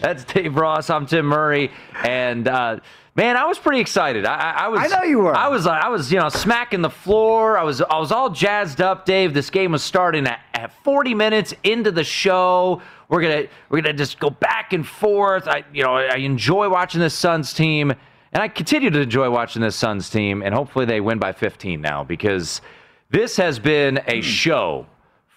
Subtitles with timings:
[0.00, 0.90] That's Dave Ross.
[0.90, 1.70] I'm Tim Murray.
[2.04, 2.80] And, uh,
[3.16, 4.26] Man, I was pretty excited.
[4.26, 4.80] I, I, was.
[4.80, 5.34] I know you were.
[5.34, 5.66] I was.
[5.66, 6.12] I was.
[6.12, 7.56] You know, smacking the floor.
[7.56, 7.80] I was.
[7.80, 9.32] I was all jazzed up, Dave.
[9.32, 12.82] This game was starting at, at 40 minutes into the show.
[13.08, 13.44] We're gonna.
[13.70, 15.48] We're gonna just go back and forth.
[15.48, 15.64] I.
[15.72, 15.94] You know.
[15.94, 20.42] I enjoy watching this Suns team, and I continue to enjoy watching this Suns team.
[20.42, 22.60] And hopefully, they win by 15 now because
[23.08, 24.86] this has been a show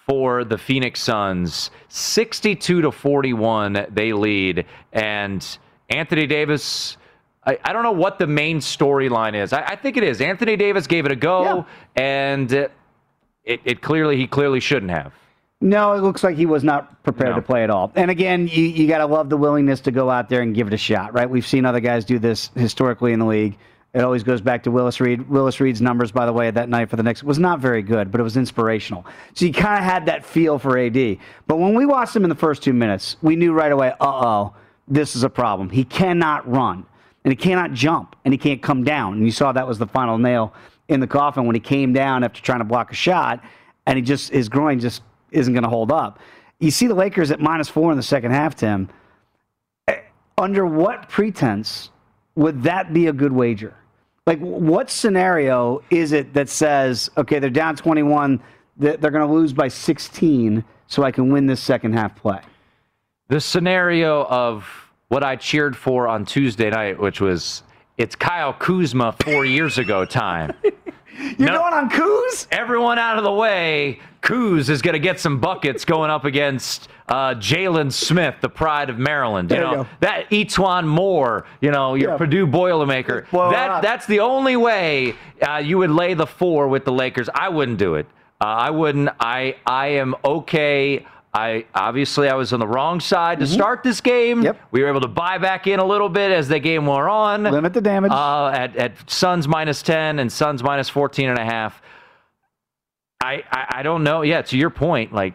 [0.06, 1.70] for the Phoenix Suns.
[1.88, 6.96] 62 to 41, they lead, and Anthony Davis
[7.44, 9.52] I, I don't know what the main storyline is.
[9.52, 10.20] I, I, think it is.
[10.20, 11.66] Anthony Davis gave it a go,
[11.96, 12.02] yeah.
[12.02, 12.70] and it,
[13.44, 15.12] it clearly he clearly shouldn't have.
[15.62, 17.36] No, it looks like he was not prepared no.
[17.36, 17.92] to play at all.
[17.94, 20.66] And again, you, you got to love the willingness to go out there and give
[20.66, 21.28] it a shot, right?
[21.28, 23.58] We've seen other guys do this historically in the league.
[23.92, 25.28] It always goes back to Willis Reed.
[25.28, 28.12] Willis Reed's numbers, by the way, that night for the Knicks was not very good,
[28.12, 29.04] but it was inspirational.
[29.34, 31.18] So you kind of had that feel for AD.
[31.48, 33.94] But when we watched him in the first two minutes, we knew right away, uh
[34.00, 34.54] oh,
[34.86, 35.70] this is a problem.
[35.70, 36.86] He cannot run
[37.24, 39.14] and he cannot jump and he can't come down.
[39.14, 40.54] And you saw that was the final nail
[40.88, 43.42] in the coffin when he came down after trying to block a shot,
[43.86, 46.18] and he just his groin just isn't going to hold up.
[46.58, 48.88] You see the Lakers at minus four in the second half, Tim.
[49.88, 50.00] Eh,
[50.36, 51.90] under what pretense
[52.34, 53.74] would that be a good wager?
[54.30, 58.40] Like, what scenario is it that says, okay, they're down 21,
[58.76, 62.38] they're going to lose by 16, so I can win this second half play?
[63.26, 67.64] The scenario of what I cheered for on Tuesday night, which was
[67.98, 70.52] it's Kyle Kuzma four years ago time.
[71.20, 72.46] You're no, going on Coos?
[72.50, 74.00] Everyone out of the way.
[74.22, 78.90] Coos is going to get some buckets going up against uh, Jalen Smith, the pride
[78.90, 79.50] of Maryland.
[79.50, 81.46] You there know you that E'Twaun Moore.
[81.60, 82.16] You know your yeah.
[82.16, 83.26] Purdue Boilermaker.
[83.30, 87.28] That that's the only way uh, you would lay the four with the Lakers.
[87.34, 88.06] I wouldn't do it.
[88.40, 89.10] Uh, I wouldn't.
[89.18, 91.06] I I am okay.
[91.32, 93.54] I obviously I was on the wrong side to mm-hmm.
[93.54, 94.42] start this game.
[94.42, 94.60] Yep.
[94.72, 97.44] We were able to buy back in a little bit as the game wore on.
[97.44, 98.10] Limit the damage.
[98.10, 101.80] Uh, at, at Suns minus 10 and Suns minus 14 and a half.
[103.22, 104.22] I, I, I don't know.
[104.22, 105.34] Yeah, to your point, like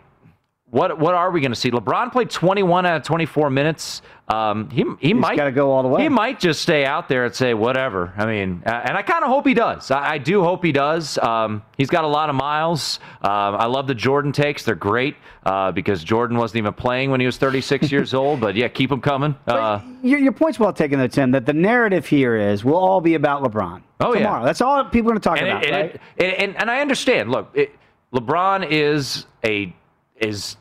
[0.75, 1.72] what what are we going to see?
[1.72, 4.01] LeBron played 21 out of 24 minutes.
[4.27, 6.04] Um, he he He's might got to go all the way.
[6.04, 8.13] He might just stay out there and say whatever.
[8.18, 9.89] I mean, uh, and I kind of hope he does.
[9.89, 11.18] I, I do hope he does.
[11.19, 13.00] Um, he's got a lot of miles.
[13.22, 14.63] Um, I love the Jordan takes.
[14.63, 18.42] They're great uh, because Jordan wasn't even playing when he was 36 years old.
[18.42, 19.33] But yeah, keep him coming.
[19.48, 21.31] Uh, your, your point's well taken, though, Tim.
[21.31, 24.42] That the narrative here is we'll all be about LeBron oh, tomorrow.
[24.42, 24.45] Yeah.
[24.45, 26.01] That's all people are going to talk and about, it, right?
[26.18, 27.31] It, and, and I understand.
[27.31, 27.74] Look, it,
[28.13, 29.74] LeBron is a
[30.18, 30.57] is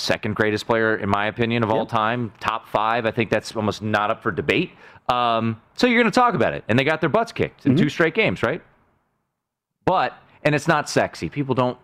[0.00, 3.06] second greatest player in my opinion of all time, top five.
[3.06, 4.72] I think that's almost not up for debate.
[5.08, 7.76] Um, so you're going to talk about it, and they got their butts kicked in
[7.76, 8.62] two straight games, right?
[9.84, 10.14] But
[10.44, 11.28] and it's not sexy.
[11.28, 11.78] People don't.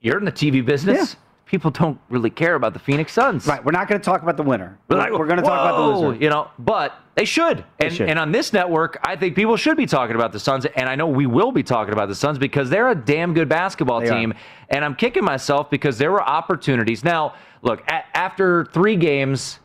[0.00, 1.16] You're in the TV business.
[1.46, 3.44] People don't really care about the Phoenix Suns.
[3.44, 3.64] Right.
[3.64, 4.78] We're not going to talk about the winner.
[4.88, 6.22] We're like, we're going to talk about the loser.
[6.22, 7.64] You know, but they should.
[7.80, 8.08] And, should.
[8.08, 10.64] and on this network, I think people should be talking about the Suns.
[10.64, 13.48] And I know we will be talking about the Suns because they're a damn good
[13.48, 14.36] basketball They are.
[14.70, 17.04] And I'm kicking myself because there were opportunities.
[17.04, 19.58] Now, look, after three games,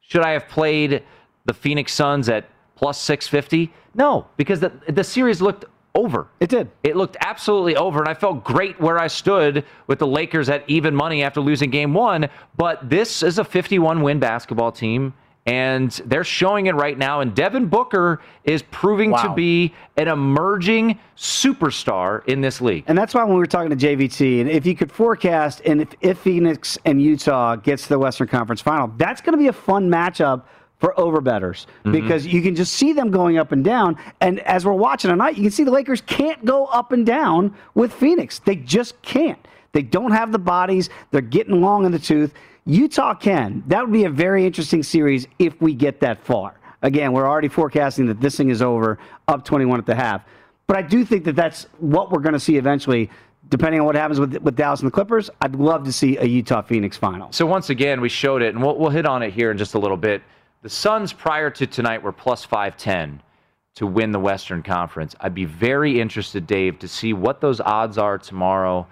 [0.00, 1.02] should I have played
[1.44, 3.72] the Phoenix Suns at plus 650?
[3.94, 6.28] No, because the, the series looked over.
[6.40, 6.70] It did.
[6.82, 10.62] It looked absolutely over, and I felt great where I stood with the Lakers at
[10.68, 12.28] even money after losing game one.
[12.56, 15.14] But this is a 51 win basketball team,
[15.46, 17.20] and they're showing it right now.
[17.20, 22.84] And Devin Booker is proving to be an emerging superstar in this league.
[22.88, 25.82] And that's why when we were talking to JVT, and if you could forecast, and
[25.82, 29.48] if, if Phoenix and Utah gets to the Western Conference Final, that's going to be
[29.48, 30.42] a fun matchup
[30.78, 31.92] for overbetters mm-hmm.
[31.92, 33.96] because you can just see them going up and down.
[34.20, 37.54] And as we're watching tonight, you can see the Lakers can't go up and down
[37.74, 38.40] with Phoenix.
[38.40, 39.38] They just can't.
[39.72, 40.90] They don't have the bodies.
[41.10, 42.34] They're getting long in the tooth.
[42.66, 43.62] Utah can.
[43.68, 46.58] That would be a very interesting series if we get that far.
[46.82, 48.98] Again, we're already forecasting that this thing is over,
[49.28, 50.22] up 21 at the half.
[50.66, 53.08] But I do think that that's what we're going to see eventually,
[53.48, 55.30] depending on what happens with, with Dallas and the Clippers.
[55.40, 57.30] I'd love to see a Utah Phoenix final.
[57.32, 59.74] So once again, we showed it, and we'll, we'll hit on it here in just
[59.74, 60.22] a little bit.
[60.62, 63.22] The Suns prior to tonight were plus 510
[63.76, 65.14] to win the Western Conference.
[65.20, 68.86] I'd be very interested, Dave, to see what those odds are tomorrow,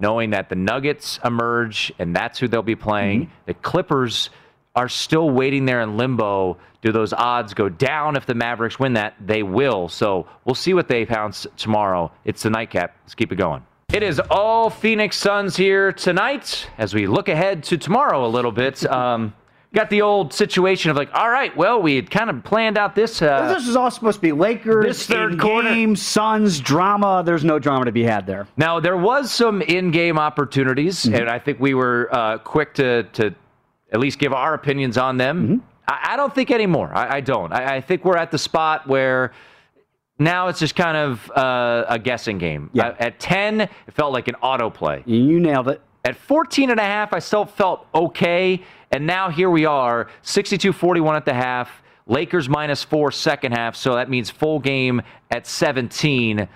[0.00, 3.30] knowing that the Nuggets emerge and that's who they'll be playing.
[3.46, 4.30] The Clippers
[4.74, 6.56] are still waiting there in limbo.
[6.82, 9.14] Do those odds go down if the Mavericks win that?
[9.20, 9.88] They will.
[9.88, 12.12] So we'll see what they pounce tomorrow.
[12.24, 12.96] It's the nightcap.
[13.02, 13.64] Let's keep it going.
[13.92, 18.52] It is all Phoenix Suns here tonight as we look ahead to tomorrow a little
[18.52, 18.84] bit.
[18.90, 19.34] Um,
[19.78, 22.94] got the old situation of like, all right, well, we had kind of planned out
[22.94, 23.22] this.
[23.22, 27.22] Uh, this is all supposed to be Lakers, This third quarter- game, Suns, drama.
[27.24, 28.46] There's no drama to be had there.
[28.56, 33.34] Now there was some in-game opportunities, and I think we were uh, quick to to
[33.92, 35.62] at least give our opinions on them.
[35.86, 36.90] I, I don't think anymore.
[36.94, 37.52] I, I don't.
[37.52, 39.32] I, I think we're at the spot where
[40.18, 42.70] now it's just kind of uh, a guessing game.
[42.72, 42.88] Yeah.
[42.88, 45.02] Uh, at ten, it felt like an autoplay.
[45.06, 45.80] You nailed it.
[46.08, 48.62] At 14 and a half, I still felt okay.
[48.90, 51.70] And now here we are, 62-41 at the half.
[52.06, 56.48] Lakers minus four second half, so that means full game at 17.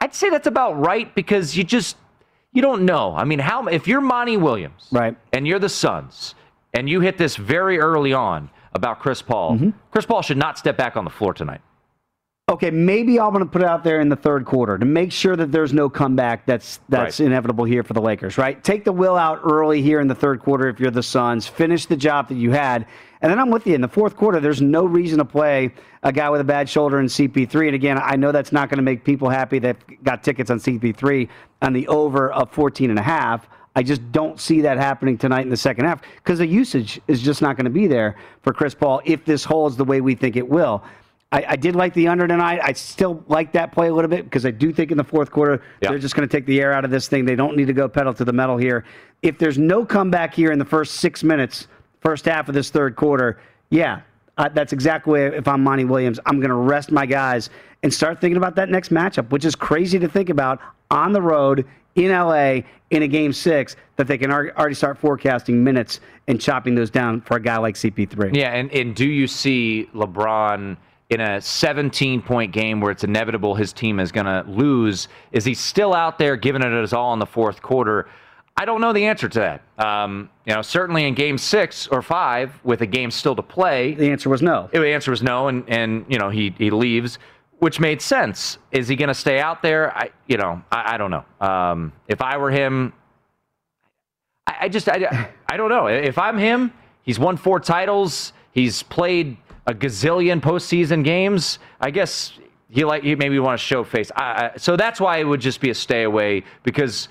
[0.00, 1.96] I'd say that's about right because you just
[2.52, 3.16] you don't know.
[3.16, 5.16] I mean, how if you're Monty Williams, Right.
[5.32, 6.36] and you're the Suns,
[6.72, 9.70] and you hit this very early on about Chris Paul, Mm-hmm.
[9.90, 11.60] Chris Paul should not step back on the floor tonight.
[12.50, 15.12] Okay, maybe I'm going to put it out there in the third quarter to make
[15.12, 17.26] sure that there's no comeback that's that's Right.
[17.26, 18.62] inevitable here for the Lakers, right?
[18.64, 21.46] Take the will out early here in the third quarter if you're the Suns.
[21.46, 22.86] Finish the job that you had.
[23.22, 23.76] And then I'm with you.
[23.76, 26.98] In the fourth quarter, there's no reason to play a guy with a bad shoulder
[26.98, 27.66] in CP3.
[27.66, 30.58] And again, I know that's not going to make people happy that got tickets on
[30.58, 31.28] CP3
[31.62, 33.46] on the over of 14 and a half.
[33.76, 37.22] I just don't see that happening tonight in the second half because the usage is
[37.22, 40.16] just not going to be there for Chris Paul if this holds the way we
[40.16, 40.82] think it will.
[41.32, 42.60] I, I did like the under tonight.
[42.62, 45.30] I still like that play a little bit because I do think in the fourth
[45.30, 45.90] quarter Yeah.
[45.90, 47.24] they're just going to take the air out of this thing.
[47.24, 48.84] They don't need to go pedal to the metal here.
[49.22, 51.68] If there's no comeback here in the first six minutes,
[52.00, 53.38] first half of this third quarter,
[53.70, 54.00] yeah,
[54.38, 56.18] uh, that's exactly if I'm Monty Williams.
[56.26, 57.50] I'm going to rest my guys
[57.82, 60.58] and start thinking about that next matchup, which is crazy to think about
[60.90, 62.60] on the road in LA
[62.90, 67.20] in a game six that they can already start forecasting minutes and chopping those down
[67.20, 68.34] for a guy like CP3.
[68.34, 70.76] Yeah, and, and do you see LeBron
[71.10, 75.08] in a 17 point game where it's inevitable his team is going to lose?
[75.32, 78.08] Is he still out there giving it his all in the fourth quarter?
[78.56, 79.84] I don't know the answer to that.
[79.84, 83.94] Um, you know, certainly in game six or five, with a game still to play,
[83.94, 84.68] The answer was no.
[84.72, 87.18] the answer was no, and and you know he he leaves,
[87.58, 88.58] which made sense.
[88.70, 89.96] Is he going to stay out there?
[89.96, 91.24] I you know I, I don't know.
[91.40, 92.92] Um, if I were him,
[94.46, 95.86] I, I just I, I don't know.
[95.86, 98.32] If I'm him, he's won four titles.
[98.52, 101.58] He's played a gazillion postseason games.
[101.80, 102.32] I guess
[102.68, 104.10] he like he maybe want to show face.
[104.16, 107.08] I, I, so that's why it would just be a stay away because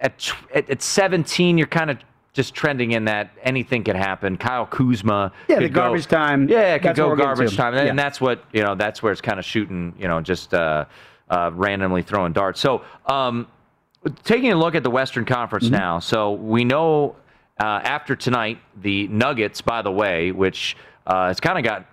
[0.00, 1.98] at at, at 17 you're kind of
[2.32, 4.36] just trending in that anything could happen.
[4.36, 7.86] Kyle Kuzma, Yeah, the could go- garbage time, Yeah, it could go garbage time, and
[7.88, 7.94] Yeah.
[7.94, 8.74] that's what you know.
[8.74, 10.84] That's where it's kind of shooting, you know, just uh,
[11.28, 12.60] uh, randomly throwing darts.
[12.60, 13.48] So, um,
[14.24, 15.74] taking a look at the Western Conference Mm-hmm.
[15.74, 17.16] now, so we know
[17.58, 20.76] uh, after tonight the Nuggets, by the way, which
[21.06, 21.86] uh, has kind of got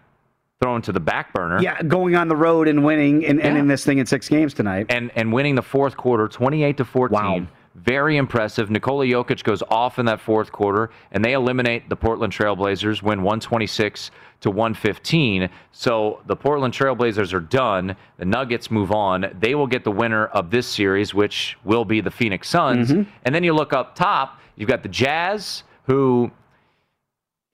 [0.62, 1.62] thrown to the back burner.
[1.62, 3.46] Yeah, going on the road and winning and Yeah.
[3.46, 4.88] ending this thing in six games tonight.
[4.90, 7.48] and and winning the fourth quarter 28 to 14 Wow.
[7.76, 8.72] very impressive.
[8.72, 13.22] Nikola Jokic goes off in that fourth quarter, and they eliminate the Portland Trailblazers, win
[13.22, 14.10] 126
[14.42, 15.48] to 115.
[15.72, 17.96] So the Portland Trailblazers are done.
[18.18, 19.28] The Nuggets move on.
[19.40, 22.92] They will get the winner of this series, which will be the Phoenix Suns.
[22.92, 23.04] Mm-hmm.
[23.26, 26.32] And then you look up top, you've got the Jazz, who.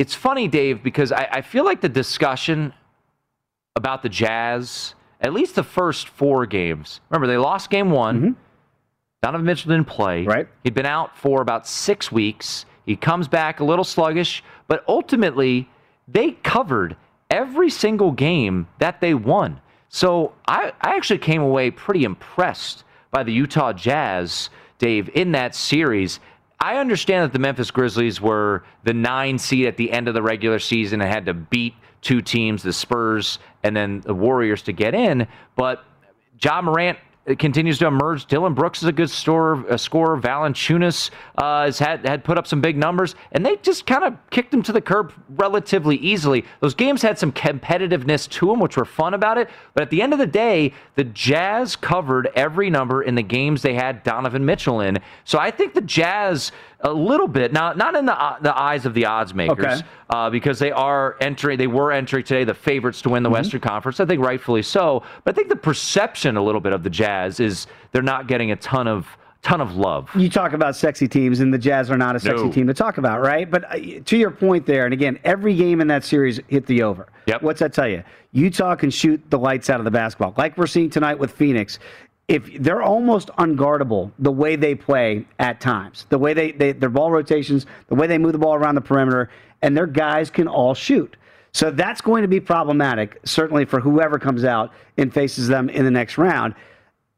[0.03, 2.73] It's funny, Dave, because I, I feel like the discussion
[3.77, 6.99] about the Jazz, at least the first four games.
[7.09, 8.17] Remember, they lost game one.
[8.17, 8.31] Mm-hmm.
[9.21, 10.25] Donovan Mitchell didn't play.
[10.25, 10.49] Right.
[10.65, 12.65] He'd been out for about six weeks.
[12.85, 15.69] He comes back a little sluggish, but ultimately,
[16.09, 16.97] they covered
[17.29, 19.61] every single game that they won.
[19.87, 25.55] So I, I actually came away pretty impressed by the Utah Jazz, Dave, in that
[25.55, 26.19] series.
[26.59, 30.21] I understand that the Memphis Grizzlies were the nine seed at the end of the
[30.21, 34.73] regular season and had to beat two teams, the Spurs and then the Warriors, to
[34.73, 35.27] get in.
[35.55, 35.83] But
[36.41, 36.97] Ja Morant
[37.39, 38.25] continues to emerge.
[38.25, 39.65] Dillon Brooks is a good scorer.
[39.67, 40.19] A scorer.
[40.19, 44.17] Valanciunas uh, has had had put up some big numbers, and they just kind of
[44.29, 46.43] kicked them to the curb relatively easily.
[46.59, 49.49] Those games had some competitiveness to them, which were fun about it.
[49.73, 53.61] But at the end of the day, the Jazz covered every number in the games
[53.61, 54.99] they had Donovan Mitchell in.
[55.23, 56.51] So I think the Jazz
[56.83, 59.81] a little bit now, not in the uh, the eyes of the odds makers, Okay.
[60.09, 61.57] uh, because they are entering.
[61.57, 63.99] They were entering today the favorites to win the Western Conference.
[63.99, 65.03] I think rightfully so.
[65.23, 68.51] But I think the perception a little bit of the Jazz is they're not getting
[68.51, 69.07] a ton of
[69.41, 70.09] ton of love.
[70.15, 72.51] you talk about sexy teams, and the Jazz are not a sexy No.
[72.51, 73.49] team to talk about, right?
[73.49, 76.81] But uh, to your point there, and again, every game in that series hit the
[76.83, 77.07] over.
[77.27, 77.41] Yep.
[77.41, 78.03] What's that tell you?
[78.31, 81.79] Utah can shoot the lights out of the basketball, like we're seeing tonight with Phoenix.
[82.33, 86.89] If they're almost unguardable the way they play at times, the way they, they their
[86.89, 89.29] ball rotations, the way they move the ball around the perimeter,
[89.61, 91.15] and their guys can all shoot.
[91.51, 95.85] So that's going to be problematic, certainly for whoever comes out and faces them in
[95.85, 96.55] the next round.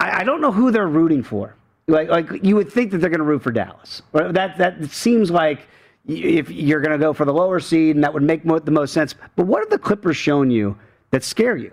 [0.02, 1.56] I, I don't know who they're rooting for.
[1.88, 4.02] Like, like you would think that they're going to root for Dallas.
[4.12, 5.66] That that seems like
[6.06, 8.92] if you're going to go for the lower seed, and that would make the most
[8.92, 9.16] sense.
[9.38, 10.78] But what have the Clippers shown you
[11.12, 11.72] that scare you?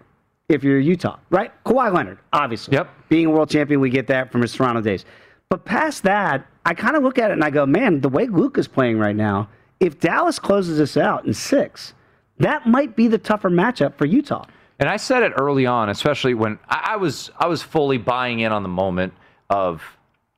[0.53, 1.53] If you're Utah, right?
[1.65, 2.75] Kawhi Leonard, obviously.
[2.75, 2.91] Yep.
[3.09, 5.05] Being a world champion, we get that from his Toronto days.
[5.49, 8.27] But past that, I kind of look at it and I go, man, the way
[8.27, 9.49] Luka's playing right now,
[9.81, 11.95] if Dallas closes this out in six,
[12.39, 14.47] that might be the tougher matchup for Utah.
[14.79, 18.41] And I said it early on, especially when I, I was I was fully buying
[18.41, 19.13] in on the moment
[19.51, 19.83] of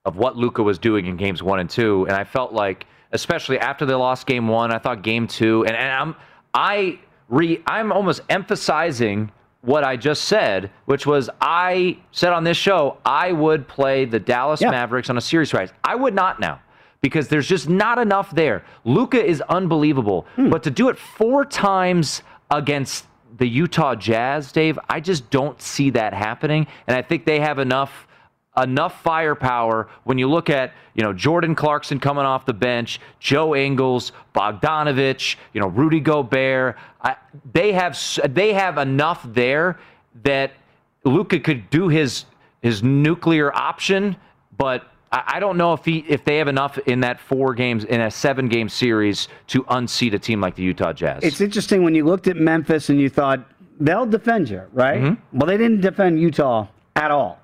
[0.05, 3.59] of what Luka was doing in games one and two, and I felt like, especially
[3.59, 6.17] after they lost game one, I thought game two, and, and I'm
[6.53, 9.31] I re I'm almost emphasizing
[9.65, 14.21] what I just said, which was I said on this show I would play the
[14.21, 14.71] Dallas Yeah.
[14.71, 15.73] Mavericks on a series rise.
[15.83, 16.61] I would not now
[17.01, 18.65] because there's just not enough there.
[18.85, 20.49] Luka is unbelievable, hmm.
[20.49, 23.07] but to do it four times against
[23.37, 27.59] the Utah Jazz, Dave, I just don't see that happening, and I think they have
[27.59, 28.07] enough
[28.57, 33.55] enough firepower when you look at you know Jordan Clarkson coming off the bench, Joe
[33.55, 36.77] Ingles, Bogdanovich, you know Rudy Gobert.
[37.03, 37.17] I,
[37.53, 39.79] they have they have enough there
[40.23, 40.53] that
[41.05, 42.25] Luka could do his
[42.63, 44.17] his nuclear option,
[44.57, 47.85] but I, I don't know if he if they have enough in that four games
[47.85, 51.23] in a seven game series to unseat a team like the Utah Jazz.
[51.23, 53.49] It's interesting when you looked at Memphis and you thought
[53.81, 55.01] they'll defend you, right?
[55.01, 55.39] Mm-hmm.
[55.39, 57.41] Well, they didn't defend Utah at all.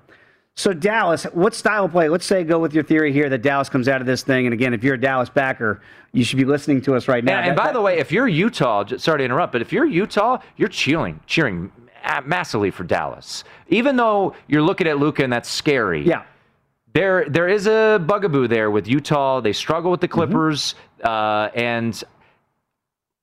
[0.55, 2.09] So Dallas, what style of play?
[2.09, 4.53] Let's say go with your theory here that Dallas comes out of this thing, and
[4.53, 5.81] again, if you're a Dallas backer,
[6.11, 7.39] you should be listening to us right now.
[7.39, 9.85] And, and by that- the way, if you're Utah, sorry to interrupt, but if you're
[9.85, 11.71] Utah, you're cheering, cheering
[12.25, 13.43] massively for Dallas.
[13.69, 16.05] Even though you're looking at Luka and that's scary.
[16.05, 16.23] yeah,
[16.93, 19.39] There, there is a bugaboo there with Utah.
[19.39, 20.31] They struggle with the Mm-hmm.
[20.31, 22.03] Clippers, uh, and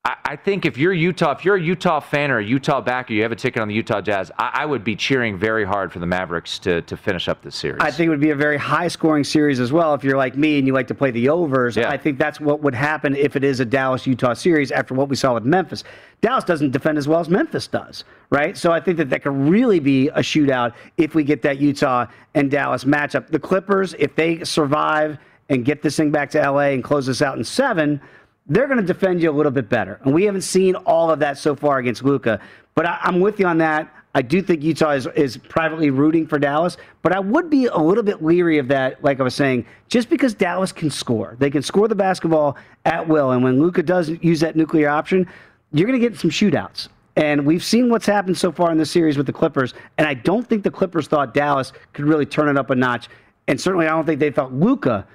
[0.09, 3.13] I, I think if you're Utah, if you're a Utah fan or a Utah backer,
[3.13, 4.33] you have a ticket on the Utah Jazz.
[4.39, 7.55] I, I would be cheering very hard for the Mavericks to to finish up this
[7.55, 7.81] series.
[7.81, 9.93] I think it would be a very high scoring series as well.
[9.95, 11.91] If you're like me and you like to play the overs, Yeah.
[11.91, 15.09] I think that's what would happen if it is a Dallas Utah series after what
[15.11, 15.85] we saw with Memphis.
[16.23, 18.57] Dallas doesn't defend as well as Memphis does, right?
[18.57, 22.07] So I think that that could really be a shootout if we get that Utah
[22.35, 23.29] and Dallas matchup.
[23.29, 25.19] The Clippers, if they survive
[25.51, 28.01] and get this thing back to LA and close this out in seven,
[28.49, 30.01] they're going to defend you a little bit better.
[30.05, 32.41] And we haven't seen all of that so far against Luka.
[32.75, 33.95] But I, I'm with you on that.
[34.15, 37.77] I do think Utah is, is privately rooting for Dallas, but I would be a
[37.77, 41.37] little bit leery of that, like I was saying, just because Dallas can score.
[41.39, 43.33] They can score the basketball at will.
[43.33, 45.27] And when Luka does use that nuclear option,
[45.73, 46.89] you're going to get some shootouts.
[47.17, 49.75] And we've seen what's happened so far in this series with the Clippers.
[49.99, 53.09] And I don't think the Clippers thought Dallas could really turn it up a notch.
[53.47, 55.07] And certainly, I don't think they thought Luka.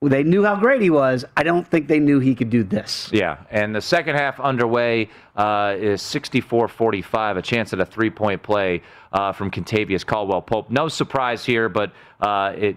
[0.00, 1.24] They knew how great he was.
[1.36, 3.10] I don't think they knew he could do this.
[3.12, 8.82] Yeah, and the second half underway uh, is 64-45, a chance at a three-point play
[9.12, 10.70] uh, from Kentavious Caldwell Pope.
[10.70, 11.90] No surprise here, but
[12.20, 12.76] uh, it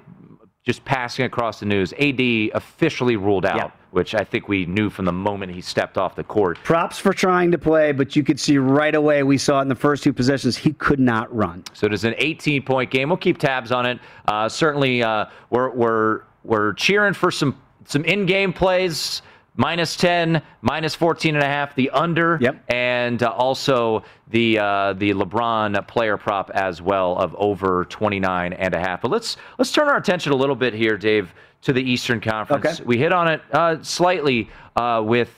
[0.63, 2.19] just passing across the news, AD
[2.55, 3.71] officially ruled out, Yeah.
[3.91, 6.57] which I think we knew from the moment he stepped off the court.
[6.63, 9.67] Props for trying to play, but you could see right away we saw it in
[9.69, 11.63] the first two possessions he could not run.
[11.73, 13.09] So it is an 18 point game.
[13.09, 13.99] We'll keep tabs on it.
[14.27, 19.21] Uh, certainly, uh, we're we're we're cheering for some some in game plays.
[19.57, 22.63] Minus 10, minus 14 and a half, the under, Yep.
[22.69, 28.73] and uh, also the uh, the LeBron player prop as well of over 29 and
[28.73, 29.01] a half.
[29.01, 31.33] But let's let's turn our attention a little bit here, Dave,
[31.63, 32.65] to the Eastern Conference.
[32.79, 32.83] Okay.
[32.85, 35.29] We hit on it uh, slightly uh, with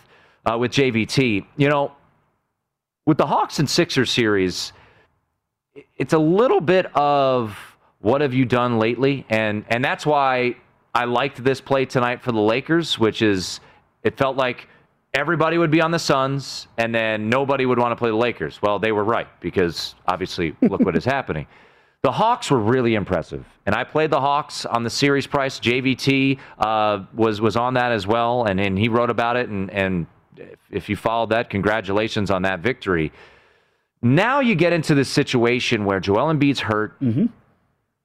[0.46, 1.48] uh, with JVT.
[1.58, 1.92] You know,
[3.08, 4.74] with the Hawks and Sixers series,
[5.98, 7.58] it's a little bit of
[8.00, 10.56] what have you done lately, and and that's why
[10.94, 13.60] I liked this play tonight for the Lakers, which is
[14.04, 14.68] it felt like
[15.14, 18.62] everybody would be on the Suns, and then nobody would want to play the Lakers.
[18.62, 21.48] Well, they were right because obviously look what is happening.
[22.04, 25.60] The Hawks were really impressive, and I played the Hawks on the series price.
[25.60, 29.50] JVT uh, was was on that as well, and, and he wrote about it.
[29.50, 30.06] And and
[30.70, 33.12] if, you followed that, congratulations on that victory.
[34.02, 37.00] Now you get into this situation where Joel Embiid's hurt,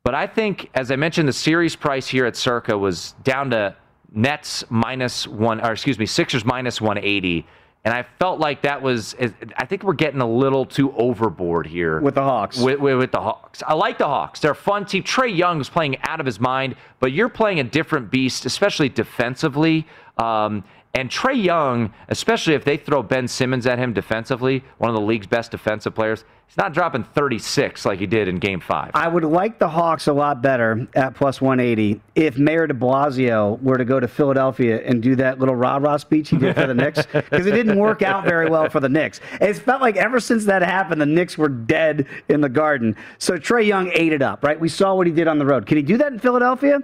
[0.09, 3.77] but I think, as I mentioned, the series price here at Circa was down to
[4.11, 7.47] Nets minus one, or excuse me, Sixers minus 180.
[7.85, 9.15] And I felt like that was,
[9.59, 12.59] I think we're getting a little too overboard here With the Hawks.
[12.59, 13.63] With, with, with the Hawks.
[13.67, 14.41] I like the Hawks.
[14.41, 15.03] They're a fun team.
[15.03, 19.87] Trae Young's playing out of his mind, but you're playing a different beast, especially defensively.
[20.17, 20.65] Um,
[20.95, 25.01] and Trae Young, especially if they throw Ben Simmons at him defensively, one of the
[25.01, 28.91] league's best defensive players, he's not dropping 36 like he did in game five.
[28.95, 33.63] I would like the Hawks a lot better at plus 180 if Mayor de Blasio
[33.63, 36.67] were to go to Philadelphia and do that little rah rah speech he did for
[36.67, 39.21] the Knicks, because it didn't work out very well for the Knicks.
[39.41, 42.97] It's felt like ever since that happened, the Knicks were dead in the garden.
[43.19, 44.59] So Trae Young ate it up, right?
[44.59, 45.67] We saw what he did on the road.
[45.67, 46.81] Can he do that in Philadelphia?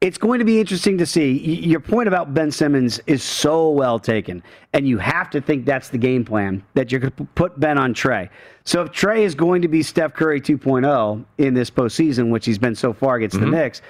[0.00, 1.32] It's going to be interesting to see.
[1.32, 4.42] Your point about Ben Simmons is so well taken,
[4.74, 7.78] and you have to think that's the game plan that you're going to put Ben
[7.78, 8.28] on Trae.
[8.64, 12.58] So if Trae is going to be Steph Curry 2.0 in this postseason, which he's
[12.58, 13.54] been so far against the mm-hmm.
[13.54, 13.80] Knicks,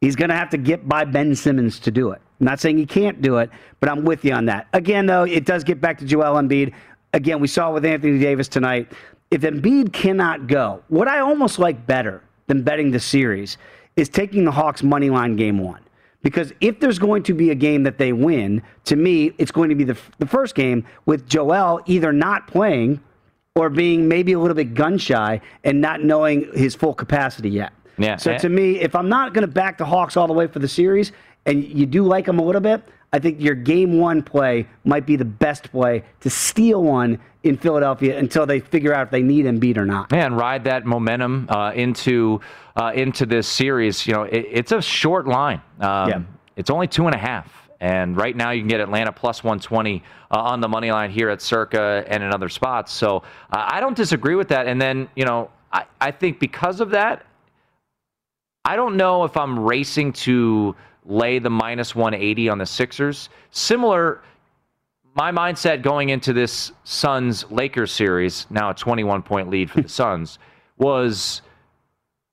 [0.00, 2.20] he's going to have to get by Ben Simmons to do it.
[2.40, 4.68] I'm not saying he can't do it, but I'm with you on that.
[4.72, 6.72] Again, though, it does get back to Joel Embiid.
[7.12, 8.92] Again, we saw with Anthony Davis tonight.
[9.30, 13.58] If Embiid cannot go, what I almost like better than betting the series
[13.98, 15.80] is taking the Hawks money line game one.
[16.22, 19.68] Because if there's going to be a game that they win, to me, it's going
[19.68, 23.00] to be the, the first game with Joel either not playing
[23.54, 27.72] or being maybe a little bit gun shy and not knowing his full capacity yet.
[27.98, 30.46] Yeah, So to me, if I'm not going to back the Hawks all the way
[30.46, 31.10] for the series,
[31.46, 35.06] and you do like them a little bit, I think your game one play might
[35.06, 39.22] be the best play to steal one in Philadelphia until they figure out if they
[39.22, 40.10] need Embiid or not.
[40.10, 42.40] Man, ride that momentum uh, into
[42.76, 44.06] uh, into this series.
[44.06, 45.62] You know, it, it's a short line.
[45.80, 46.22] Um, Yeah.
[46.56, 50.02] It's only two and a half, and right now you can get Atlanta plus 120
[50.32, 52.92] uh, on the money line here at Circa and in other spots.
[52.92, 53.18] So
[53.52, 54.66] uh, I don't disagree with that.
[54.66, 57.24] And then you know, I, I think because of that,
[58.68, 60.76] I don't know if I'm racing to
[61.06, 63.30] lay the minus 180 on the Sixers.
[63.50, 64.20] Similar,
[65.14, 69.88] my mindset going into this Suns Lakers series, now a 21 point lead for the
[70.02, 70.38] Suns,
[70.76, 71.40] was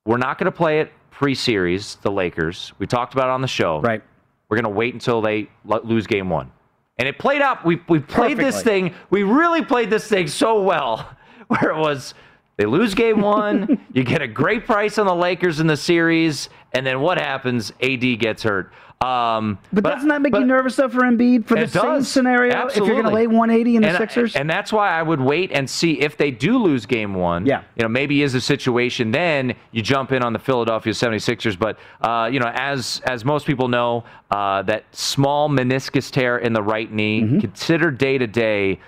[0.06, 2.74] we're not going to play it pre series, the Lakers.
[2.80, 3.80] We talked about it on the show.
[3.80, 4.04] Right.
[4.50, 6.52] We're going to wait until they lose game one.
[6.98, 7.63] And it played out.
[7.63, 8.93] We, we played this thing.
[9.10, 11.15] We really played this thing so well,
[11.48, 12.13] where it was
[12.58, 16.50] they lose game one, you get a great price on the Lakers in the series,
[16.74, 17.72] and then what happens?
[17.82, 18.72] AD gets hurt.
[19.04, 22.08] Um, But, doesn't that make but- you nervous though for Embiid for the same does.
[22.08, 22.68] scenario?
[22.68, 25.20] If you're going to lay 180 in the and, Sixers, and that's why I would
[25.20, 27.46] wait and see if they do lose game one.
[27.46, 27.63] Yeah.
[27.76, 31.60] You know, maybe is a situation then you jump in on the Philadelphia 76ers.
[31.60, 36.54] But, uh, you know, as as most people know, uh, that small meniscus tear in
[36.54, 37.39] the right knee, Mm-hmm.
[37.41, 38.80] considered day to day.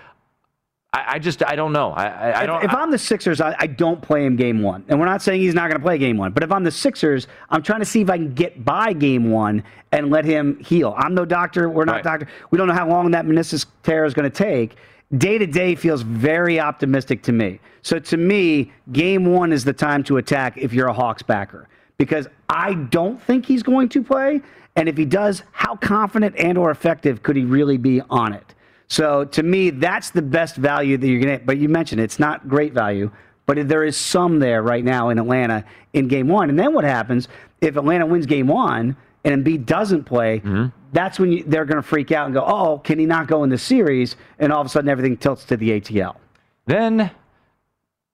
[0.94, 1.92] I, I just, I don't know.
[1.92, 2.64] I, I, I don't.
[2.64, 4.86] if, if I'm the Sixers, I, I don't play him game one.
[4.88, 6.32] And we're not saying he's not going to play game one.
[6.32, 9.30] But if I'm the Sixers, I'm trying to see if I can get by game
[9.30, 10.96] one and let him heal.
[10.98, 11.70] I'm no doctor.
[11.70, 12.04] We're not Right.
[12.04, 12.28] doctor.
[12.52, 14.76] We don't know how long that meniscus tear is going to take.
[15.18, 17.60] Day to day feels very optimistic to me.
[17.82, 21.68] So to me, game one is the time to attack if you're a Hawks backer.
[21.98, 24.42] Because I don't think he's going to play.
[24.76, 28.54] And if he does, how confident and or effective could he really be on it?
[28.88, 31.46] So to me, that's the best value that you're going to get.
[31.46, 33.12] But you mentioned it's not great value,
[33.46, 36.50] but there is some there right now in Atlanta in game one.
[36.50, 37.28] And then what happens
[37.62, 40.40] if Atlanta wins game one and Embiid doesn't play?
[40.40, 40.68] Mm-hmm.
[40.94, 43.44] That's when you, they're going to freak out and go, oh, can he not go
[43.44, 44.16] in the series?
[44.40, 46.16] And all of a sudden everything tilts to the ATL.
[46.66, 47.12] Then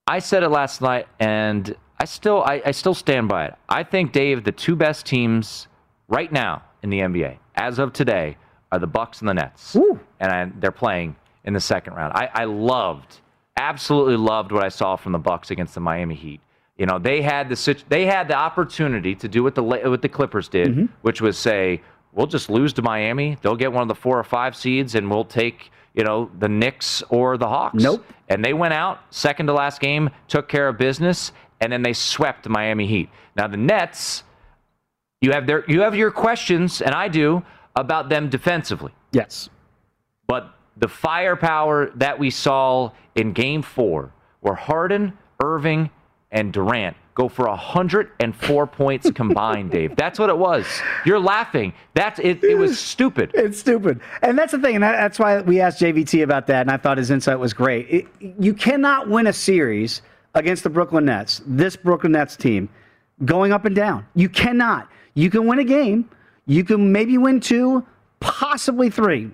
[0.08, 3.56] I said it last night, and I still I, I still stand by it.
[3.70, 5.68] I think Dave, the two best teams
[6.08, 8.38] right now in the NBA, as of today,
[8.74, 10.00] are the Bucks and the Nets, Ooh.
[10.20, 12.14] and I, they're playing in the second round.
[12.14, 13.20] I, I loved,
[13.56, 16.42] absolutely loved what I saw from the Bucks against the Miami Heat.
[16.78, 20.10] You know, they had the they had the opportunity to do what the what the
[20.10, 20.86] Clippers did, Mm-hmm.
[21.04, 21.82] which was say,
[22.14, 23.38] we'll just lose to Miami.
[23.42, 26.50] They'll get one of the four or five seeds, and we'll take you know the
[26.50, 27.84] Knicks or the Hawks.
[27.84, 28.04] Nope.
[28.30, 31.32] And they went out second to last game, took care of business,
[31.62, 33.10] and then they swept the Miami Heat.
[33.36, 34.24] Now the Nets,
[35.22, 37.44] you have their you have your questions, and I do
[37.76, 38.92] about them defensively.
[39.12, 39.50] Yes.
[40.28, 45.90] But the firepower that we saw in game four, where Harden, Irving,
[46.32, 49.96] and Durant go for 104 points combined, Dave.
[49.96, 50.66] That's what it was.
[51.06, 51.74] You're laughing.
[51.94, 53.32] That's it, it was stupid.
[53.34, 54.02] It's stupid.
[54.22, 54.76] And that's the thing.
[54.76, 56.62] And that's why we asked JVT about that.
[56.62, 57.88] And I thought his insight was great.
[57.90, 58.08] It,
[58.40, 60.02] you cannot win a series
[60.34, 62.68] against the Brooklyn Nets, this Brooklyn Nets team,
[63.24, 64.06] going up and down.
[64.16, 64.90] You cannot.
[65.14, 66.10] You can win a game.
[66.46, 67.86] You can maybe win two,
[68.20, 69.32] possibly three.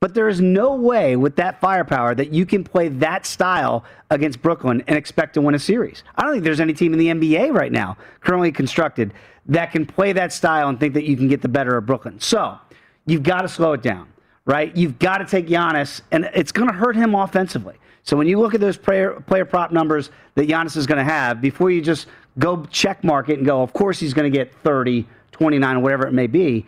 [0.00, 4.42] But there is no way with that firepower that you can play that style against
[4.42, 6.02] Brooklyn and expect to win a series.
[6.16, 9.14] I don't think there's any team in the NBA right now, currently constructed,
[9.46, 12.18] that can play that style and think that you can get the better of Brooklyn.
[12.18, 12.58] So
[13.06, 14.08] you've got to slow it down,
[14.44, 14.76] right?
[14.76, 17.76] You've got to take Giannis, and it's going to hurt him offensively.
[18.02, 21.04] So when you look at those player, player prop numbers that Giannis is going to
[21.12, 22.08] have, before you just
[22.40, 25.80] go check mark it and go, of course he's going to get 30, 29, or
[25.80, 26.66] whatever it may be,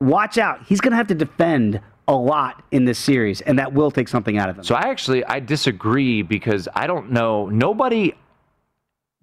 [0.00, 0.64] watch out.
[0.66, 4.08] He's going to have to defend a lot in this series, and that will take
[4.08, 4.64] something out of him.
[4.64, 8.12] So I actually I disagree because I don't know nobody.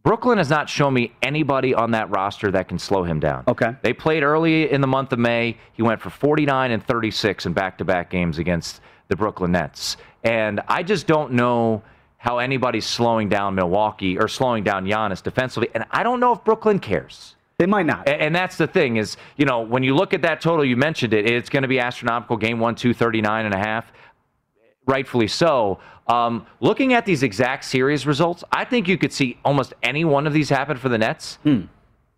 [0.04, 3.44] Brooklyn has not shown me anybody on that roster that can slow him down.
[3.48, 3.76] Okay.
[3.84, 5.58] They played early in the month of May.
[5.74, 9.98] He went for 49 and 36 in back-to-back games against the Brooklyn Nets.
[10.24, 11.84] And I just don't know
[12.18, 15.70] how anybody's slowing down Milwaukee or slowing down Giannis defensively.
[15.76, 17.36] And I don't know if Brooklyn cares.
[17.62, 18.08] They might not.
[18.08, 20.76] A- And that's the thing is, you know, when you look at that total, you
[20.76, 22.36] mentioned it, it's going to be astronomical.
[22.36, 23.86] Game one, two, 39 and a half.
[24.88, 25.80] Rightfully so.
[26.08, 30.26] Um, looking at these exact series results, I think you could see almost any one
[30.26, 31.38] of these happen for the Nets.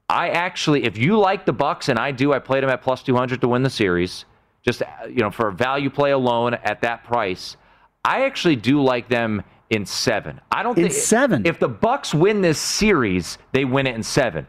[0.10, 3.04] I actually, if you like the Bucks, and I do, I played them at plus
[3.04, 4.24] 200 to win the series,
[4.62, 7.58] just, you know, for a value play alone at that price.
[8.06, 10.40] I actually do like them in seven.
[10.52, 11.46] I don't think In think seven?
[11.46, 14.48] If the Bucks win this series, they win it in seven.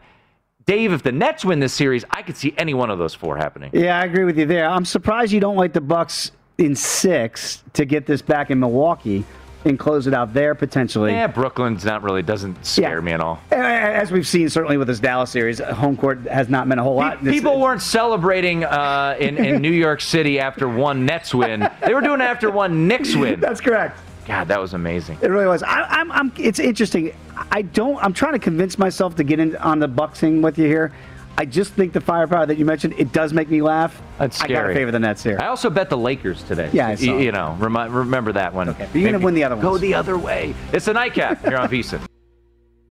[0.65, 3.37] Dave, if the Nets win this series, I could see any one of those four
[3.37, 3.69] happening.
[3.73, 4.67] Yeah, I agree with you there.
[4.67, 9.23] I'm surprised you don't like the Bucks in six to get this back in Milwaukee
[9.63, 11.11] and close it out there potentially.
[11.11, 12.99] Yeah, Brooklyn's not really doesn't scare Yeah.
[13.01, 13.39] me at all.
[13.51, 16.95] As we've seen, certainly with this Dallas series, home court has not meant a whole
[16.95, 17.23] lot.
[17.23, 21.67] This- People weren't celebrating uh, in, in New York City after one Nets win.
[21.85, 23.39] They were doing it after one Knicks win.
[23.39, 23.99] That's correct.
[24.25, 25.17] God, that was amazing.
[25.21, 25.61] It really was.
[25.63, 26.31] I, I'm, I'm.
[26.37, 27.15] It's interesting.
[27.51, 27.97] I don't.
[28.03, 30.91] I'm trying to convince myself to get in on the boxing with you here.
[31.37, 34.01] I just think the firepower that you mentioned it does make me laugh.
[34.17, 34.55] That's scary.
[34.57, 35.37] I gotta favor the Nets here.
[35.41, 36.69] I also bet the Lakers today.
[36.71, 37.17] Yeah, I Y- saw.
[37.17, 38.69] you, know, remi- remember that one.
[38.69, 39.61] Okay, but you're gonna win the other one.
[39.63, 40.55] Go the other way.
[40.71, 41.99] It's a nightcap here on VSiN.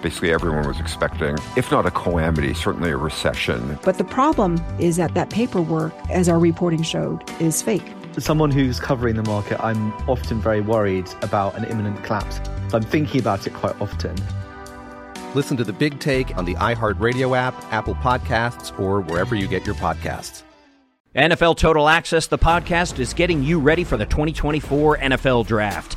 [0.00, 3.78] Basically, everyone was expecting, if not a calamity, certainly a recession.
[3.82, 7.92] But the problem is that that paperwork, as our reporting showed, is fake.
[8.16, 12.40] As someone who's covering the market, I'm often very worried about an imminent collapse.
[12.72, 14.16] I'm thinking about it quite often.
[15.34, 19.66] Listen to the big take on the iHeartRadio app, Apple Podcasts, or wherever you get
[19.66, 20.42] your podcasts.
[21.16, 25.96] NFL Total Access, the podcast, is getting you ready for the 2024 NFL Draft.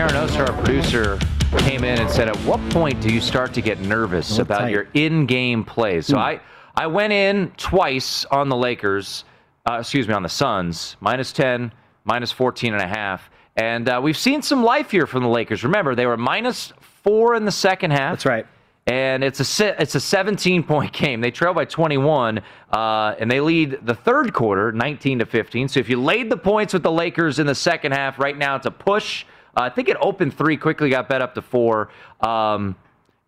[0.00, 1.18] Aaron Oster, our producer,
[1.58, 4.70] came in and said, "At what point do you start to get nervous about tight.
[4.70, 6.22] your in-game plays?" So Hmm.
[6.22, 6.40] I
[6.74, 9.24] I went in twice on the Lakers,
[9.68, 11.70] uh, excuse me, on the Suns, minus 10,
[12.06, 13.28] minus 14 and a half.
[13.58, 15.64] And uh, we've seen some life here from the Lakers.
[15.64, 18.12] Remember, they were minus four in the second half.
[18.12, 18.46] That's right.
[18.86, 21.20] And it's a it's a 17 point game.
[21.20, 22.40] They trail by 21,
[22.72, 25.68] uh, and they lead the third quarter 19 to 15.
[25.68, 28.56] So if you laid the points with the Lakers in the second half, right now
[28.56, 29.26] it's a push.
[29.56, 31.90] Uh, I think it opened three, quickly got bet up to four.
[32.20, 32.76] Um,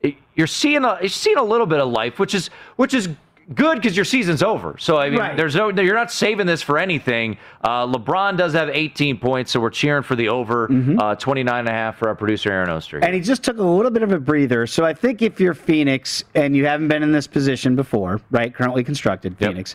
[0.01, 3.09] it- you're seeing a you're seeing a little bit of life, which is which is
[3.55, 4.77] good because your season's over.
[4.79, 5.37] So I mean, Right.
[5.37, 7.37] there's no you're not saving this for anything.
[7.63, 10.69] Uh, LeBron does have 18 points, so we're cheering for the over
[11.01, 12.99] uh, 29 and a half for our producer Aaron Oster.
[12.99, 14.67] And he just took a little bit of a breather.
[14.67, 18.55] So I think if you're Phoenix and you haven't been in this position before, right?
[18.55, 19.75] Currently constructed Phoenix.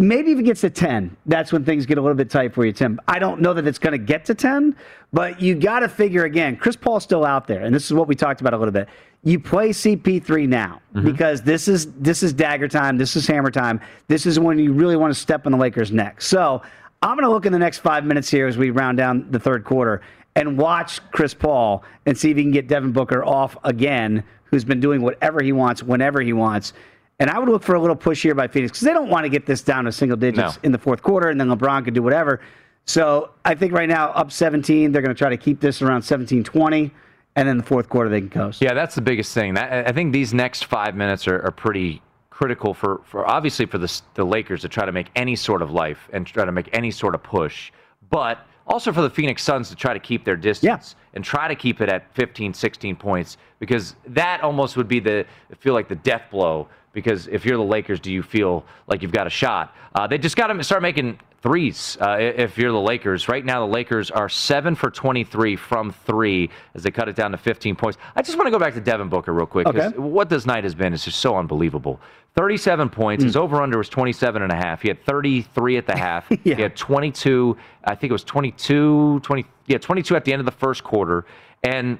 [0.00, 2.64] Maybe if it gets to 10, that's when things get a little bit tight for
[2.64, 2.98] you, Tim.
[3.06, 4.74] I don't know that it's going to get to 10,
[5.12, 7.64] but you got to figure again, Chris Paul's still out there.
[7.64, 8.88] And this is what we talked about a little bit.
[9.24, 11.04] You play CP3 now mm-hmm.
[11.04, 13.78] because this is this is dagger time, this is hammer time.
[14.08, 16.22] This is when you really want to step on the Lakers' neck.
[16.22, 16.62] So
[17.02, 19.38] I'm going to look in the next five minutes here as we round down the
[19.38, 20.00] third quarter
[20.34, 24.64] and watch Chris Paul and see if he can get Devin Booker off again, who's
[24.64, 26.72] been doing whatever he wants, whenever he wants.
[27.20, 29.24] And I would look for a little push here by Phoenix because they don't want
[29.24, 30.60] to get this down to single digits No.
[30.62, 32.40] in the fourth quarter, and then LeBron could do whatever.
[32.86, 36.00] So I think right now, up 17, they're going to try to keep this around
[36.02, 36.90] 17 20,
[37.36, 38.62] and then the fourth quarter, they can coast.
[38.62, 39.52] Yeah, that's the biggest thing.
[39.54, 43.76] That, I think these next five minutes are, are pretty critical for, for obviously for
[43.76, 46.70] the, the Lakers to try to make any sort of life and try to make
[46.72, 47.70] any sort of push,
[48.08, 51.54] but also for the Phoenix Suns to try to keep their distance and try to
[51.54, 55.26] keep it at 15, 16 points because that almost would be the
[55.58, 56.66] feel like the death blow.
[56.92, 59.74] Because if you're the Lakers, do you feel like you've got a shot?
[59.94, 61.96] Uh, they just got to start making threes.
[62.00, 66.50] Uh, if you're the Lakers, right now the Lakers are seven for 23 from three
[66.74, 67.98] as they cut it down to 15 points.
[68.14, 69.66] I just want to go back to Devin Booker real quick.
[69.66, 69.88] Okay.
[69.96, 72.00] What this night has been is just so unbelievable.
[72.36, 73.22] 37 points.
[73.22, 73.28] Hmm.
[73.28, 74.82] His over under was 27 and a half.
[74.82, 76.26] He had 33 at the half.
[76.44, 76.56] yeah.
[76.56, 77.56] He had 22.
[77.84, 81.24] I think it was 22, 20, yeah, 22 at the end of the first quarter.
[81.62, 81.98] And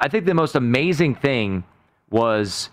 [0.00, 1.64] I think the most amazing thing
[2.10, 2.70] was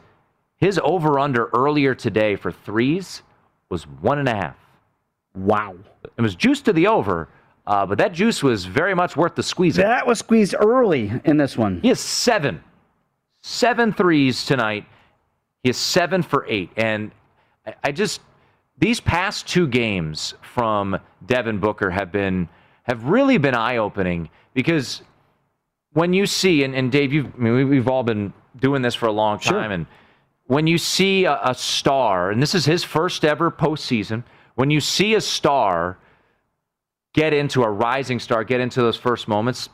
[0.65, 3.21] his over under earlier today for threes
[3.69, 4.55] was one and a half.
[5.35, 5.75] Wow.
[6.17, 7.29] It was juice to the over,
[7.67, 9.83] uh, but that juice was very much worth the squeezing.
[9.85, 11.81] That was squeezed early in this one.
[11.81, 12.63] He has seven,
[13.43, 14.85] seven threes tonight.
[15.61, 17.11] He is seven for eight, and
[17.67, 18.21] I- I just
[18.77, 20.97] these past two games from
[21.27, 22.49] Devin Booker have been
[22.83, 25.01] have really been eye opening because
[25.93, 28.95] when you see and, and Dave, you've I mean, we- we've all been doing this
[28.95, 29.53] for a long Sure.
[29.53, 29.85] time, and
[30.47, 34.23] when you see a, a star, and this is his first ever postseason,
[34.55, 35.97] when you see a star
[37.13, 39.69] get into a rising star, get into those first moments,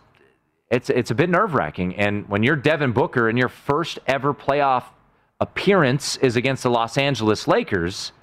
[0.69, 1.95] it's it's a bit nerve wracking.
[1.95, 4.85] And when you're Devin Booker and your first ever playoff
[5.41, 8.13] appearance is against the Los Angeles Lakers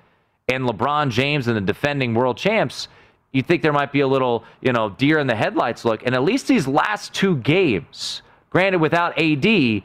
[0.49, 2.89] and LeBron James and the defending world champs,
[3.33, 6.03] you think there might be a little, you know, deer in the headlights look.
[6.07, 9.83] And at least these last two games, granted without AD,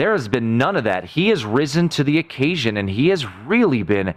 [0.00, 1.04] there has been none of that.
[1.04, 4.14] He has risen to the occasion and he has really been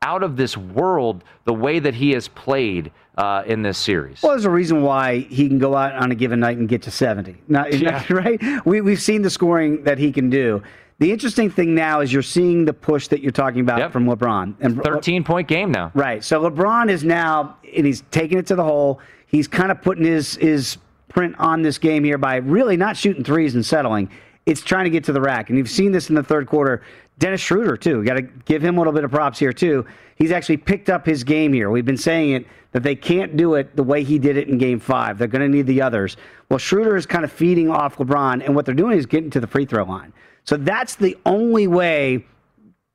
[0.00, 4.22] out of this world the way that he has played uh, in this series.
[4.22, 6.82] Well, there's a reason why he can go out on a given night and get
[6.82, 7.36] to 70.
[7.48, 8.04] Not, Yeah.
[8.10, 8.40] right?
[8.64, 10.62] We, we've seen the scoring that he can do.
[11.00, 14.54] The interesting thing now is you're seeing the push that you're talking about from LeBron.
[14.60, 15.90] And 13 point game now.
[15.94, 16.22] Right.
[16.22, 19.00] So LeBron is now, and he's taking it to the hole.
[19.26, 23.24] He's kind of putting his his print on this game here by really not shooting
[23.24, 24.08] threes and settling.
[24.46, 26.82] It's trying to get to the rack, and you've seen this in the third quarter.
[27.18, 28.04] Dennis Schroeder too.
[28.04, 29.86] Got to give him a little bit of props here too.
[30.16, 31.70] He's actually picked up his game here.
[31.70, 34.58] We've been saying it that they can't do it the way he did it in
[34.58, 35.16] Game Five.
[35.16, 36.16] They're going to need the others.
[36.50, 39.40] Well, Schroeder is kind of feeding off LeBron, and what they're doing is getting to
[39.40, 40.12] the free throw line.
[40.44, 42.24] So that's the only way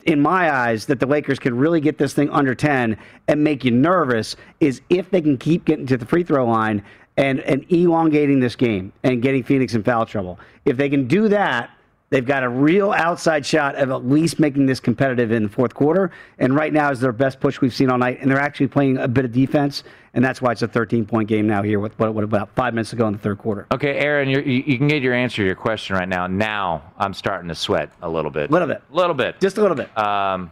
[0.05, 3.65] in my eyes, that the Lakers can really get this thing under 10 and make
[3.65, 6.83] you nervous is if they can keep getting to the free throw line
[7.19, 10.39] and, and elongating this game and getting Phoenix in foul trouble.
[10.63, 11.69] If they can do that,
[12.10, 15.73] they've got a real outside shot of at least making this competitive in the fourth
[15.73, 16.12] quarter.
[16.39, 18.19] And right now is their best push we've seen all night.
[18.21, 19.84] And they're actually playing a bit of defense.
[20.13, 22.73] And that's why it's a 13 point game now here with what, what about five
[22.73, 23.67] minutes ago in the third quarter.
[23.73, 26.25] Okay, Aaron, you're, you you can get your answer to your question right now.
[26.25, 28.49] Now I'm starting to sweat a little bit.
[28.49, 28.82] A little bit.
[28.91, 29.41] A little bit.
[29.41, 29.95] Just a little bit.
[29.97, 30.51] Um,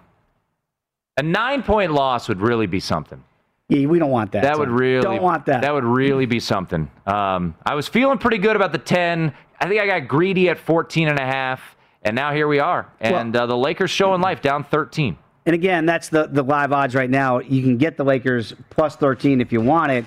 [1.16, 3.24] a nine point loss would really be something.
[3.70, 4.44] Yeah, we don't want that.
[4.44, 5.62] That would really Don't want that.
[5.62, 6.90] That would really be something.
[7.06, 9.34] Um, I was feeling pretty good about the 10.
[9.60, 12.88] I think I got greedy at 14 and a half, and now here we are.
[13.02, 15.18] And uh, the Lakers showing life down 13.
[15.46, 17.40] And again, that's the, the live odds right now.
[17.40, 20.06] You can get the Lakers plus 13 if you want it.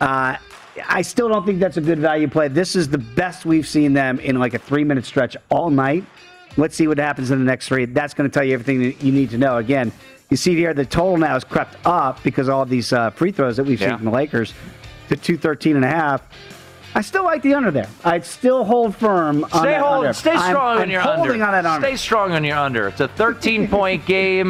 [0.00, 0.36] Uh,
[0.86, 2.48] I still don't think that's a good value play.
[2.48, 6.04] This is the best we've seen them in like a three minute stretch all night.
[6.56, 7.84] Let's see what happens in the next three.
[7.84, 9.58] That's going to tell you everything that you need to know.
[9.58, 9.92] Again,
[10.32, 13.32] you see here the total now has crept up because of all these uh, free
[13.32, 13.88] throws that we've Yeah.
[13.90, 14.54] seen from the Lakers
[15.10, 16.22] to 213 and a half.
[16.94, 17.88] I still like the under there.
[18.02, 20.12] I'd still hold firm on Stay that hold, under.
[20.14, 21.44] stay strong I'm on your holding under.
[21.44, 21.86] on that under.
[21.86, 22.88] Stay strong on your under.
[22.88, 24.48] It's a 13 point game.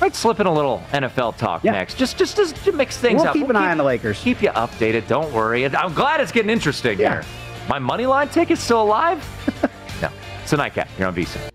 [0.00, 1.96] Might slip in a little NFL talk next.
[1.98, 3.34] Just, just, just to mix things We'll up.
[3.34, 4.18] keep an eye on the Lakers.
[4.20, 5.06] Keep you updated.
[5.06, 5.64] Don't worry.
[5.66, 7.22] I'm glad it's getting interesting Yeah.
[7.22, 7.24] here.
[7.68, 9.22] My money line ticket's still alive.
[10.02, 10.08] no,
[10.42, 10.88] it's a nightcap.
[10.98, 11.48] You're on VSiN.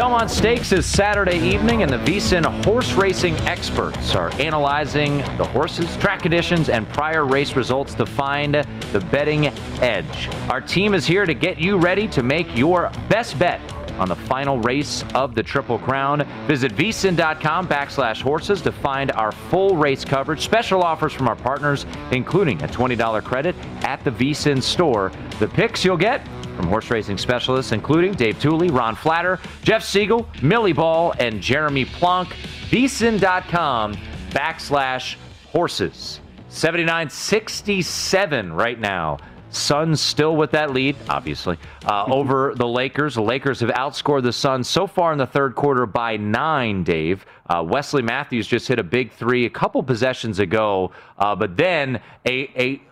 [0.00, 5.94] Belmont Stakes is Saturday evening, and the VSIN horse racing experts are analyzing the horses,
[5.98, 9.48] track conditions, and prior race results to find the betting
[9.82, 10.30] edge.
[10.48, 13.60] Our team is here to get you ready to make your best bet
[13.98, 16.26] on the final race of the Triple Crown.
[16.46, 21.84] Visit vsin.com backslash horses to find our full race coverage, special offers from our partners,
[22.10, 25.12] including a $20 credit at the vsin store.
[25.40, 26.26] The picks you'll get
[26.60, 31.86] from horse racing specialists, including Dave Tuley, Ron Flatter, Jeff Siegel, Millie Ball, and Jeremy
[31.86, 32.28] Plonk.
[32.68, 33.94] VSIN.com
[34.28, 36.20] backslash horses.
[36.50, 39.16] 79-67 right now.
[39.48, 43.14] Suns still with that lead, obviously, uh, over the Lakers.
[43.14, 47.24] The Lakers have outscored the Suns so far in the third quarter by nine, Dave.
[47.48, 52.02] Uh, Wesley Matthews just hit a big three a couple possessions ago, uh, but then
[52.26, 52.82] a, a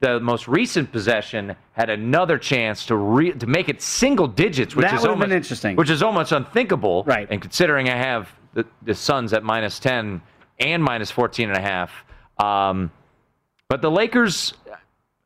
[0.00, 4.84] the most recent possession had another chance to re- to make it single digits, which
[4.86, 5.76] That is almost interesting.
[5.76, 7.04] which is almost unthinkable.
[7.04, 7.28] Right.
[7.30, 10.22] And considering I have the, the Suns at minus ten
[10.58, 11.92] and minus 14 and a half,
[12.38, 12.90] um,
[13.68, 14.54] but the Lakers.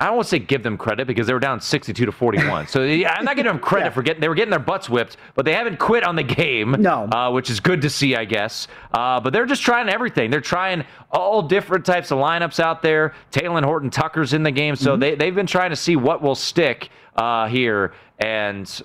[0.04, 2.68] I don't want to say give them credit because they were down 62 to 41.
[2.68, 5.16] So yeah, I'm not giving them credit for getting they were getting their butts whipped,
[5.34, 6.76] but they haven't quit on the game.
[6.78, 8.68] No, uh, which is good to see, I guess.
[8.92, 10.30] Uh, but they're just trying everything.
[10.30, 13.14] They're trying all different types of lineups out there.
[13.32, 16.34] Talen Horton Tucker's in the game, so they they've been trying to see what will
[16.34, 18.82] stick uh, here, and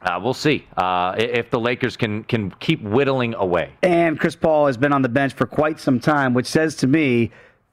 [0.00, 3.74] uh, we'll see uh, if the Lakers can can keep whittling away.
[3.82, 6.86] And Chris Paul has been on the bench for quite some time, which says to
[6.86, 7.30] me,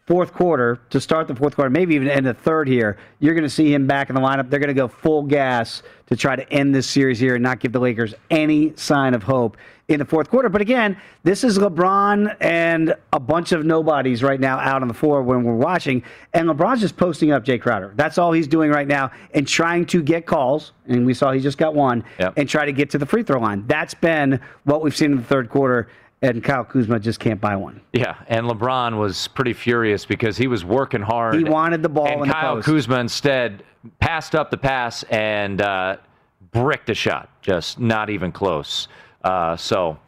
[0.08, 3.44] fourth quarter, to start the fourth quarter, maybe even end the third here, you're going
[3.44, 4.50] to see him back in the lineup.
[4.50, 7.60] They're going to go full gas to try to end this series here and not
[7.60, 9.58] give the Lakers any sign of hope
[9.90, 10.48] in the fourth quarter.
[10.48, 14.94] But again, this is LeBron and a bunch of nobodies right now out on the
[14.94, 16.04] floor when we're watching.
[16.34, 17.92] And LeBron's just posting up Jae Crowder.
[17.96, 20.72] That's all he's doing right now and trying to get calls.
[20.88, 22.06] And we saw he just got one
[22.38, 23.66] and try to get to the free throw line.
[23.68, 25.90] That's been what we've seen in the third quarter.
[26.22, 27.80] And Kyle Kuzma just can't buy one.
[27.94, 31.36] Yeah, and LeBron was pretty furious because he was working hard.
[31.36, 32.62] He wanted the ball and Kyle.
[32.62, 33.64] Kuzma instead
[34.00, 35.98] passed up the pass and uh,
[36.52, 38.88] bricked a shot, just not even close.
[39.24, 40.00] Uh, so,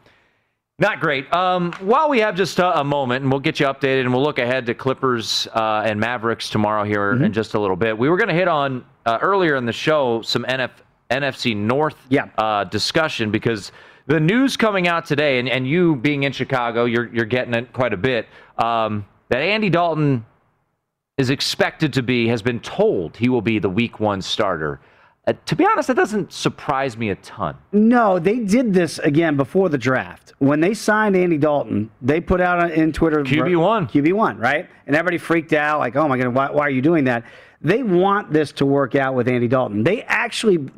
[0.80, 1.32] not great.
[1.32, 4.22] Um, while we have just a, a moment, and we'll get you updated, and we'll
[4.24, 7.24] look ahead to Clippers uh, and Mavericks tomorrow here Mm-hmm.
[7.24, 7.96] in just a little bit.
[7.96, 10.70] We were going to hit on uh, earlier in the show some NF,
[11.10, 11.94] NFC North
[12.36, 13.70] uh, discussion because
[14.10, 17.72] The news coming out today, and, and you being in Chicago, you're you're getting it
[17.72, 18.26] quite a bit.
[18.58, 20.26] Um, that Andy Dalton
[21.16, 24.80] is expected to be, has been told he will be the Week One starter.
[25.28, 27.56] Uh, to be honest, that doesn't surprise me a ton.
[27.70, 30.32] No, they did this again before the draft.
[30.38, 34.38] When they signed Andy Dalton, they put out on- in Twitter QB one, QB one,
[34.38, 34.68] right?
[34.88, 37.22] And everybody freaked out, like, "Oh my god, why, why are you doing that?"
[37.62, 39.84] They want this to work out with Andy Dalton.
[39.84, 40.68] They actually,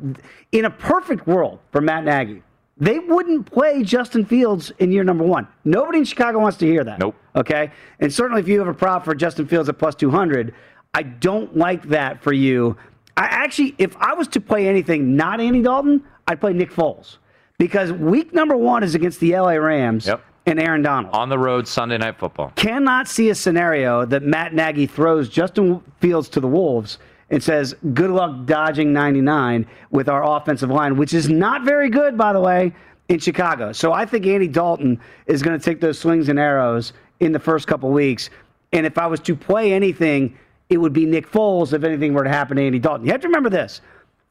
[0.51, 2.43] in a perfect world for Matt Nagy,
[2.77, 5.47] they wouldn't play Justin Fields in year number one.
[5.63, 6.99] Nobody in Chicago wants to hear that.
[6.99, 7.15] Nope.
[7.35, 10.53] Okay, and certainly if you have a prop for Justin Fields at plus two hundred,
[10.93, 12.77] I don't like that for you.
[13.15, 17.17] I actually, if I was to play anything not Andy Dalton, I'd play Nick Foles
[17.57, 20.09] because week number one is against the LA Rams
[20.45, 21.13] and Aaron Donald.
[21.13, 22.51] On the road, Sunday Night Football.
[22.55, 26.97] Cannot see a scenario that Matt Nagy throws Justin Fields to the Wolves
[27.29, 32.17] and says, good luck dodging 99 with our offensive line, which is not very good,
[32.17, 32.73] by the way,
[33.09, 33.71] in Chicago.
[33.71, 37.39] So I think Andy Dalton is going to take those swings and arrows in the
[37.39, 38.29] first couple weeks.
[38.71, 40.37] And if I was to play anything,
[40.69, 43.05] it would be Nick Foles if anything were to happen to Andy Dalton.
[43.05, 43.81] You have to remember this.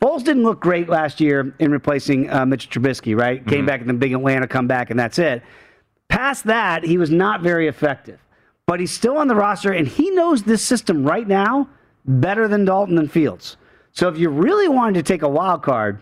[0.01, 3.47] Foles didn't look great last year in replacing uh, Mitch Trubisky, right?
[3.47, 5.45] Came back in the big Atlanta comeback, and that's it.
[6.09, 8.19] Past that, he was not very effective.
[8.67, 11.69] But he's still on the roster, and he knows this system right now
[12.05, 13.57] better than Dalton and Fields.
[13.93, 16.01] So if you really wanted to take a wild card,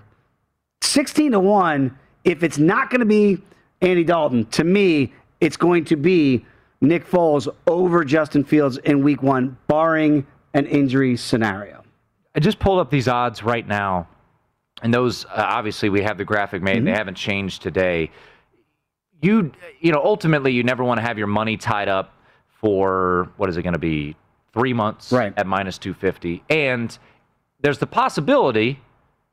[0.83, 3.39] 16 to 1, if it's not going to be
[3.81, 6.45] Andy Dalton, to me, it's going to be
[6.81, 11.83] Nick Foles over Justin Fields in week one, barring an injury scenario.
[12.35, 14.09] I just pulled up these odds right now,
[14.83, 16.85] and those uh, obviously we have the graphic made.
[16.87, 18.11] They haven't changed today.
[19.21, 22.15] You you know ultimately you never want to have your money tied up
[22.61, 24.17] for what is it going to be
[24.53, 25.33] three months right.
[25.37, 26.97] at minus two fifty, and
[27.61, 28.81] there's the possibility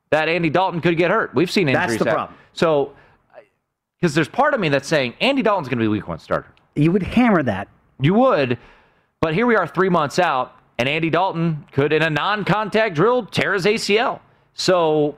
[0.10, 1.34] that Andy Dalton could get hurt.
[1.34, 1.98] We've seen injuries.
[1.98, 2.38] That's the problem.
[2.54, 2.94] So
[4.00, 6.48] because there's part of me that's saying Andy Dalton's going to be week one starter.
[6.76, 7.68] You would hammer that.
[8.00, 8.60] You would,
[9.22, 13.26] but here we are three months out, and Andy Dalton could, in a non-contact drill,
[13.26, 14.20] tear his ACL.
[14.54, 15.18] So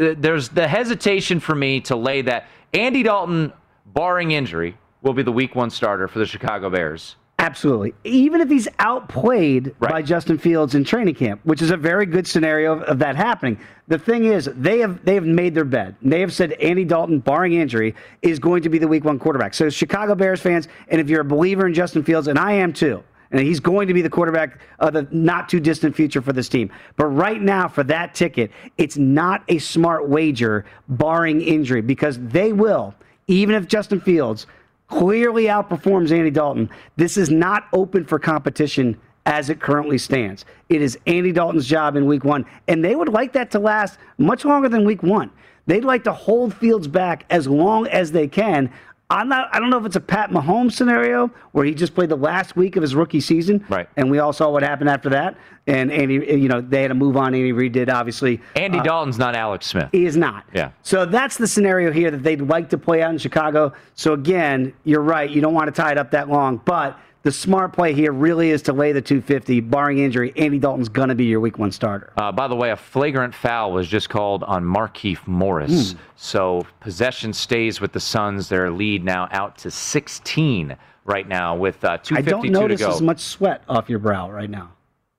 [0.00, 3.52] uh, there's the hesitation for me to lay that Andy Dalton,
[3.86, 7.14] barring injury, will be the week one starter for the Chicago Bears.
[7.40, 7.94] Absolutely.
[8.02, 12.26] Even if he's outplayed by Justin Fields in training camp, which is a very good
[12.26, 13.60] scenario of, of that happening.
[13.86, 15.94] The thing is, they have they have made their bed.
[16.02, 19.54] They have said Andy Dalton, barring injury, is going to be the week one quarterback.
[19.54, 22.72] So Chicago Bears fans, and if you're a believer in Justin Fields, and I am
[22.72, 26.32] too, and he's going to be the quarterback of the not too distant future for
[26.32, 26.72] this team.
[26.96, 32.52] But right now, for that ticket, it's not a smart wager, barring injury, because they
[32.52, 32.94] will,
[33.28, 34.48] even if Justin Fields
[34.88, 40.44] clearly outperforms Andy Dalton, this is not open for competition as it currently stands.
[40.68, 43.98] It is Andy Dalton's job in week one, and they would like that to last
[44.16, 45.30] much longer than week one.
[45.66, 48.72] They'd like to hold Fields back as long as they can.
[49.10, 49.48] I'm not.
[49.54, 52.56] I don't know if it's a Pat Mahomes scenario where he just played the last
[52.56, 53.88] week of his rookie season, right?
[53.96, 55.34] And we all saw what happened after that.
[55.66, 57.34] And Andy, you know, they had to move on.
[57.34, 58.40] Andy Reid did obviously.
[58.54, 59.88] Andy Uh, Dalton's not Alex Smith.
[59.92, 60.44] he is not.
[60.52, 60.72] Yeah.
[60.82, 63.72] So that's the scenario here that they'd like to play out in Chicago.
[63.94, 65.30] So again, you're right.
[65.30, 66.98] You don't want to tie it up that long, but
[67.28, 70.32] the smart play here really is to lay the 250, barring injury.
[70.38, 72.10] Andy Dalton's going to be your week one starter.
[72.16, 75.92] Uh, by the way, a flagrant foul was just called on Markieff Morris.
[75.92, 75.98] Hmm.
[76.16, 78.48] So possession stays with the Suns.
[78.48, 80.74] Their lead now out to 16
[81.04, 82.88] right now with uh, I don't to notice go.
[82.88, 84.72] as much sweat off your brow right now.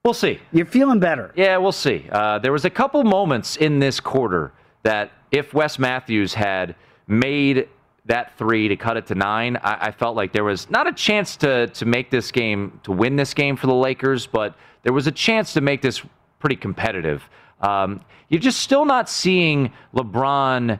[0.03, 0.39] We'll see.
[0.51, 1.31] You're feeling better.
[1.35, 2.07] Yeah, we'll see.
[2.11, 4.51] Uh, there was a couple moments in this quarter
[4.81, 6.73] that if Wes Matthews had
[7.05, 7.69] made
[8.09, 10.91] that three to cut it to nine, I, I felt like there was not a
[10.91, 14.93] chance to to make this game to win this game for the Lakers, but there
[14.93, 16.01] was a chance to make this
[16.39, 17.23] pretty competitive.
[17.61, 20.79] Um, you're just still not seeing LeBron.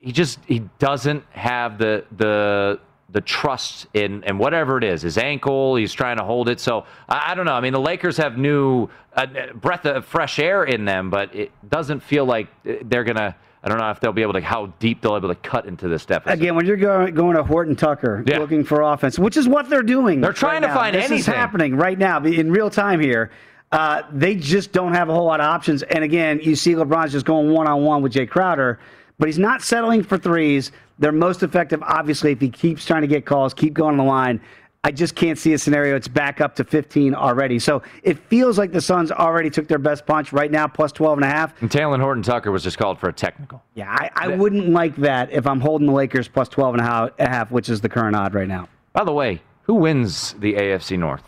[0.00, 2.80] He just he doesn't have the the
[3.10, 5.76] the trust in and whatever it is, his ankle.
[5.76, 6.58] He's trying to hold it.
[6.58, 7.54] So I, I don't know.
[7.54, 11.52] I mean, the Lakers have new uh, breath of fresh air in them, but it
[11.68, 13.36] doesn't feel like they're gonna.
[13.68, 15.66] I don't know if they'll be able to how deep they'll be able to cut
[15.66, 16.38] into this deficit.
[16.38, 18.38] Again, when you're going, going to Horton Tucker Yeah.
[18.38, 20.22] looking for offense, which is what they're doing.
[20.22, 20.74] They're trying right to now.
[20.80, 21.34] find this is anything.
[21.34, 23.30] happening right now in real time here.
[23.70, 25.82] Uh, they just don't have a whole lot of options.
[25.82, 28.78] And again, you see LeBron's just going one on one with Jae Crowder,
[29.18, 30.72] but he's not settling for threes.
[30.98, 34.04] They're most effective, obviously, if he keeps trying to get calls, keep going on the
[34.10, 34.40] line.
[34.84, 35.96] I just can't see a scenario.
[35.96, 37.58] It's back up to 15 already.
[37.58, 41.18] So it feels like the Suns already took their best punch right now, plus 12
[41.18, 41.60] and a half.
[41.60, 43.62] And Talen Horton Tucker was just called for a technical.
[43.74, 46.84] Yeah, I, I wouldn't like that if I'm holding the Lakers plus 12 and a
[46.84, 48.68] half, a half, which is the current odd right now.
[48.92, 51.24] By the way, who wins the AFC North?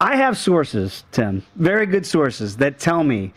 [0.00, 3.32] I have sources, Tim, very good sources that tell me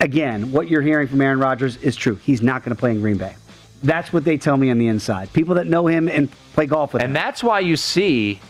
[0.00, 2.16] again, what you're hearing from Aaron Rodgers is true.
[2.16, 3.34] He's not going to play in Green Bay.
[3.82, 5.32] That's what they tell me on the inside.
[5.32, 7.16] People that know him and play golf with and him.
[7.16, 8.40] And that's why you see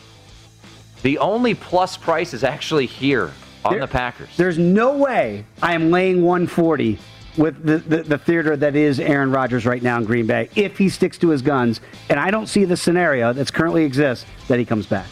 [1.03, 3.33] the only plus price is actually here
[3.65, 4.29] on There- the Packers.
[4.37, 6.99] There's no way I am laying 140
[7.39, 10.77] with the, the, the theater that is Aaron Rodgers right now in Green Bay if
[10.77, 11.81] he sticks to his guns.
[12.11, 15.07] And I don't see the scenario that's currently exists that he comes back.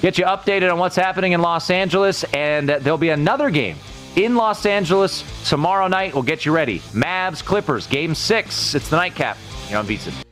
[0.00, 3.76] Get you updated on what's happening in Los Angeles, and there'll be another game
[4.16, 6.14] in Los Angeles tomorrow night.
[6.14, 6.80] We'll get you ready.
[6.92, 8.74] Mavs Clippers, game six.
[8.74, 9.36] It's the nightcap
[9.68, 10.24] here on VSiN.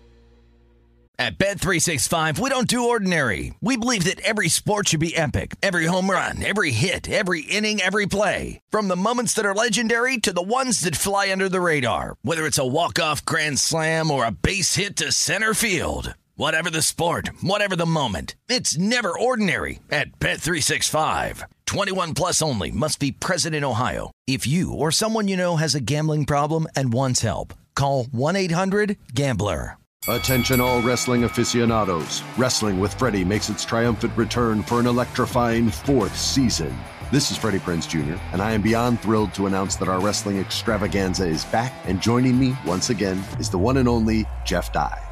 [1.19, 3.55] At Bet365, we don't do ordinary.
[3.61, 5.55] We believe that every sport should be epic.
[5.63, 8.61] Every home run, every hit, every inning, every play.
[8.71, 12.17] From the moments that are legendary to the ones that fly under the radar.
[12.23, 16.15] Whether it's a walk-off grand slam or a base hit to center field.
[16.35, 18.35] Whatever the sport, whatever the moment.
[18.49, 21.45] It's never ordinary at Bet365.
[21.73, 24.11] 21 plus only must be present in Ohio.
[24.27, 29.79] If you or someone you know has a gambling problem and wants help, call 1-800-GAMBLER.
[30.07, 32.23] Attention all wrestling aficionados.
[32.37, 36.77] Wrestling with Freddie makes its triumphant return for an electrifying fourth season.
[37.11, 40.39] This is Freddie Prinze Jr., and I am beyond thrilled to announce that our wrestling
[40.39, 45.12] extravaganza is back, and joining me once again is the one and only Jeff Dye.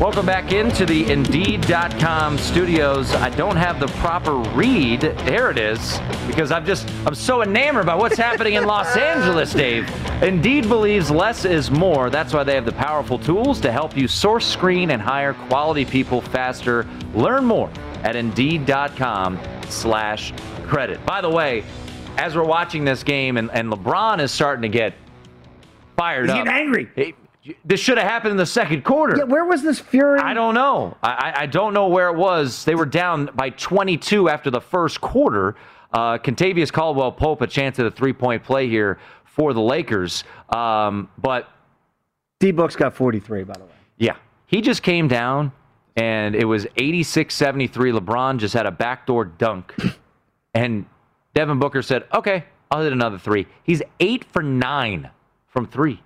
[0.00, 3.14] Welcome back into the Indeed.com studios.
[3.16, 5.02] I don't have the proper read.
[5.02, 6.00] There it is.
[6.26, 9.86] Because I'm just, I'm so enamored by what's happening in Los Angeles, Dave.
[10.22, 12.08] Indeed believes less is more.
[12.08, 15.84] That's why they have the powerful tools to help you source, screen, and hire quality
[15.84, 16.86] people faster.
[17.14, 17.70] Learn more
[18.02, 19.38] at Indeed.com
[19.68, 20.32] slash
[20.66, 21.04] credit.
[21.04, 21.62] By the way,
[22.16, 24.94] as we're watching this game and, and LeBron is starting to get
[25.98, 26.46] fired He's up.
[26.46, 26.88] getting angry.
[26.96, 27.14] Hey,
[27.64, 29.16] this should have happened in the second quarter.
[29.18, 30.18] Yeah, where was this fury?
[30.18, 30.96] I don't know.
[31.02, 32.64] I, I don't know where it was.
[32.64, 35.56] They were down by 22 after the first quarter.
[35.92, 40.24] Uh, Kentavious Caldwell Pope a chance at a three point play here for the Lakers,
[40.50, 41.48] um, but
[42.38, 43.70] D Book's got 43 by the way.
[43.98, 45.52] Yeah, he just came down
[45.96, 47.98] and it was 86-73.
[47.98, 49.74] LeBron just had a backdoor dunk,
[50.54, 50.86] and
[51.34, 53.46] Devin Booker said, "Okay, I'll hit another three.
[53.64, 55.10] He's eight for nine
[55.48, 56.00] from three.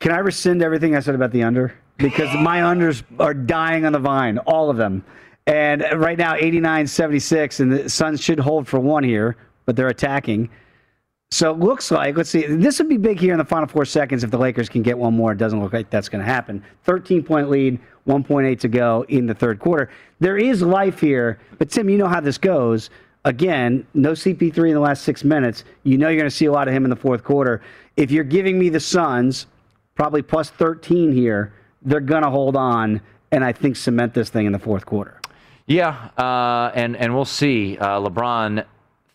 [0.00, 1.74] Can I rescind everything I said about the under?
[1.96, 5.04] Because my unders are dying on the vine, all of them.
[5.46, 9.88] And right now, 89 76, and the Suns should hold for one here, but they're
[9.88, 10.50] attacking.
[11.30, 13.84] So it looks like, let's see, this would be big here in the final four
[13.84, 15.32] seconds if the Lakers can get one more.
[15.32, 16.62] It doesn't look like that's going to happen.
[16.84, 19.90] 13 point lead, 1.8 to go in the third quarter.
[20.20, 22.90] There is life here, but Tim, you know how this goes.
[23.24, 25.64] Again, no CP3 in the last six minutes.
[25.82, 27.60] You know you're going to see a lot of him in the fourth quarter.
[27.96, 29.46] If you're giving me the Suns,
[29.96, 33.00] probably plus 13 here, they're going to hold on
[33.32, 35.20] and I think cement this thing in the fourth quarter.
[35.66, 37.76] Yeah, uh, and and we'll see.
[37.76, 38.64] Uh, LeBron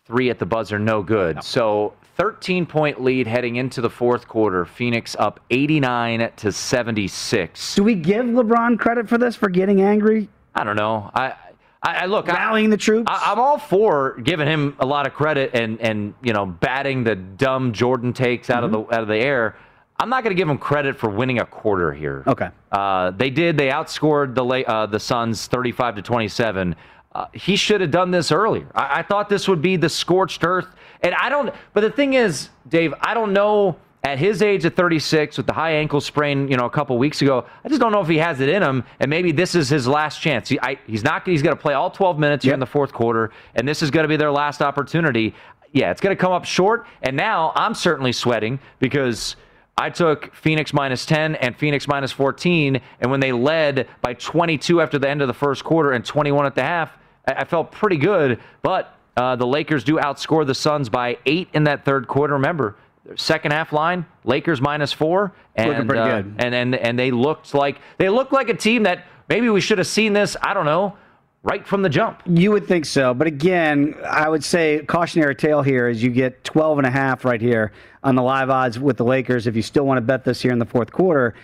[0.04, 1.36] three at the buzzer, no good.
[1.36, 1.42] No.
[1.42, 4.66] So 13 point lead heading into the fourth quarter.
[4.66, 7.74] Phoenix up 89 to 76.
[7.74, 10.28] Do we give LeBron credit for this for getting angry?
[10.54, 11.10] I don't know.
[11.14, 11.34] I
[11.82, 13.06] I, I look rallying I, the troops.
[13.10, 17.02] I, am all for giving him a lot of credit and and you know batting
[17.02, 18.74] the dumb Jordan takes out mm-hmm.
[18.74, 19.56] of the out of the air.
[19.98, 22.24] I'm not going to give him credit for winning a quarter here.
[22.26, 22.48] Okay.
[22.70, 23.56] Uh, they did.
[23.56, 26.74] They outscored the uh, the Suns 35 to 27.
[27.14, 28.66] Uh, he should have done this earlier.
[28.74, 30.68] I, I thought this would be the scorched earth,
[31.02, 31.54] and I don't.
[31.74, 35.52] But the thing is, Dave, I don't know at his age of 36 with the
[35.52, 38.18] high ankle sprain, you know, a couple weeks ago, I just don't know if he
[38.18, 38.82] has it in him.
[38.98, 40.48] And maybe this is his last chance.
[40.48, 41.26] He, I, he's not.
[41.26, 42.50] He's going to play all 12 minutes yep.
[42.50, 45.34] here in the fourth quarter, and this is going to be their last opportunity.
[45.72, 46.86] Yeah, it's going to come up short.
[47.02, 49.36] And now I'm certainly sweating because.
[49.76, 52.80] I took Phoenix minus 10 and Phoenix minus 14.
[53.00, 56.46] And when they led by 22 after the end of the first quarter and 21
[56.46, 56.96] at the half,
[57.26, 58.40] I felt pretty good.
[58.62, 62.34] But uh, the Lakers do outscore the Suns by eight in that third quarter.
[62.34, 62.76] Remember,
[63.16, 66.34] second half line, Lakers minus four, and Looking pretty uh, good.
[66.38, 69.78] and and and they looked like they looked like a team that maybe we should
[69.78, 70.36] have seen this.
[70.42, 70.96] I don't know.
[71.44, 72.22] Right from the jump.
[72.24, 73.12] You would think so.
[73.14, 77.24] But again, I would say cautionary tale here is you get 12 and a half
[77.24, 77.72] right here
[78.04, 80.52] on the live odds with the Lakers if you still want to bet this here
[80.52, 81.34] in the fourth quarter.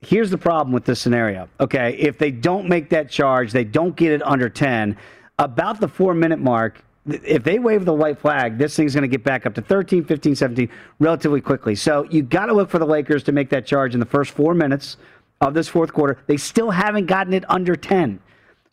[0.00, 1.48] Here's the problem with this scenario.
[1.60, 4.96] Okay, if they don't make that charge, they don't get it under 10,
[5.38, 9.08] about the 4 minute mark, if they wave the white flag, this thing's going to
[9.08, 10.68] get back up to 13, 15, 17
[10.98, 11.76] relatively quickly.
[11.76, 14.32] So you got to look for the Lakers to make that charge in the first
[14.32, 14.96] four minutes
[15.40, 16.18] of this fourth quarter.
[16.26, 18.18] They still haven't gotten it under 10.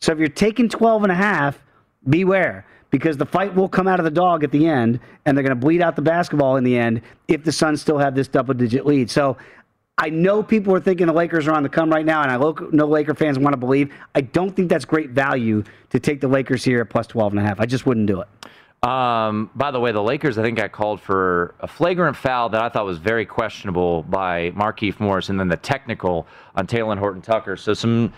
[0.00, 1.62] So if you're taking 12 and a half,
[2.08, 5.42] beware because the fight will come out of the dog at the end and they're
[5.42, 8.28] going to bleed out the basketball in the end if the Suns still have this
[8.28, 9.10] double digit lead.
[9.10, 9.36] So
[9.98, 12.36] I know people are thinking the Lakers are on the come right now, and I
[12.36, 13.92] know Laker fans want to believe.
[14.14, 17.40] I don't think that's great value to take the Lakers here at plus 12 and
[17.40, 17.60] a half.
[17.60, 18.88] I just wouldn't do it.
[18.88, 22.60] Um, by the way, the Lakers, I think, got called for a flagrant foul that
[22.60, 27.22] I thought was very questionable by Markieff Morris, and then the technical on Talen Horton
[27.22, 27.56] Tucker.
[27.56, 28.12] So some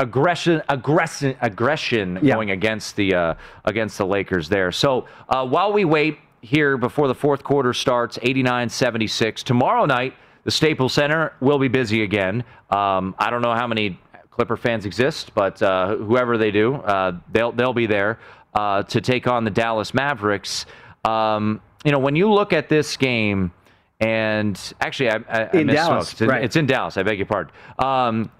[0.00, 2.34] aggression, aggression, aggression yeah.
[2.34, 3.34] going against the uh,
[3.64, 4.72] against the Lakers there.
[4.72, 10.50] So uh, while we wait here before the fourth quarter starts, 89-76 tomorrow night the
[10.50, 12.44] Staples Center will be busy again.
[12.70, 17.18] Um, I don't know how many Clipper fans exist, but uh, whoever they do, uh,
[17.30, 18.18] they'll they'll be there
[18.54, 20.64] uh, to take on the Dallas Mavericks.
[21.04, 23.52] Um, you know, when you look at this game,
[24.00, 26.42] and actually, I, I, I in Dallas, it's in, right.
[26.42, 26.96] it's in Dallas.
[26.96, 27.52] I beg your pardon.
[27.78, 28.30] Um,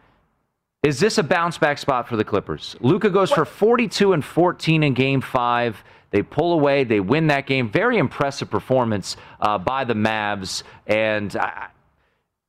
[0.82, 2.76] is this a bounce back spot for the Clippers?
[2.80, 3.36] Luka goes what?
[3.36, 5.82] for 42 and 14 in Game Five.
[6.10, 6.84] They pull away.
[6.84, 7.70] They win that game.
[7.70, 10.62] Very impressive performance uh, by the Mavs.
[10.86, 11.68] And I,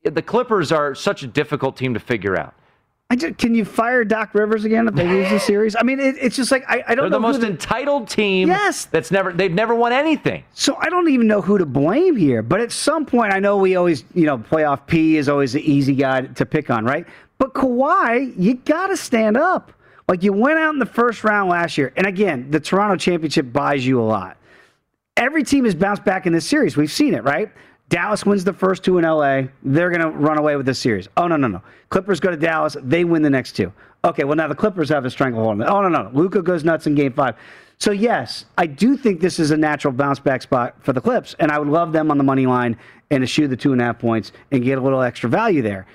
[0.04, 2.56] the Clippers are such a difficult team to figure out.
[3.16, 5.76] Just, can you fire Doc Rivers again if they lose the series?
[5.76, 7.18] I mean, it, it's just like I, I don't They're know.
[7.18, 8.48] the most entitled team.
[8.48, 10.46] Yes, that's never they've never won anything.
[10.54, 12.42] So I don't even know who to blame here.
[12.42, 15.70] But at some point, I know we always, you know, playoff P is always the
[15.70, 17.06] easy guy to pick on, right?
[17.42, 19.72] But Kawhi, you got to stand up.
[20.08, 23.52] Like you went out in the first round last year, and again, the Toronto championship
[23.52, 24.38] buys you a lot.
[25.18, 26.78] Every team has bounced back in this series.
[26.78, 27.52] We've seen it, right?
[27.90, 29.46] Dallas wins the first two in LA.
[29.64, 31.08] They're going to run away with this series.
[31.18, 31.64] Oh, no, no, no.
[31.90, 32.78] Clippers go to Dallas.
[32.84, 33.74] They win the next two.
[34.06, 35.64] Okay, well, now the Clippers have a stranglehold.
[35.64, 36.12] Oh, no, no, no.
[36.14, 37.38] Luka goes nuts in game five.
[37.80, 41.36] So, yes, I do think this is a natural bounce back spot for the Clips,
[41.40, 42.78] and I would love them on the money line
[43.10, 45.88] and shoot the two and a half points and get a little extra value there.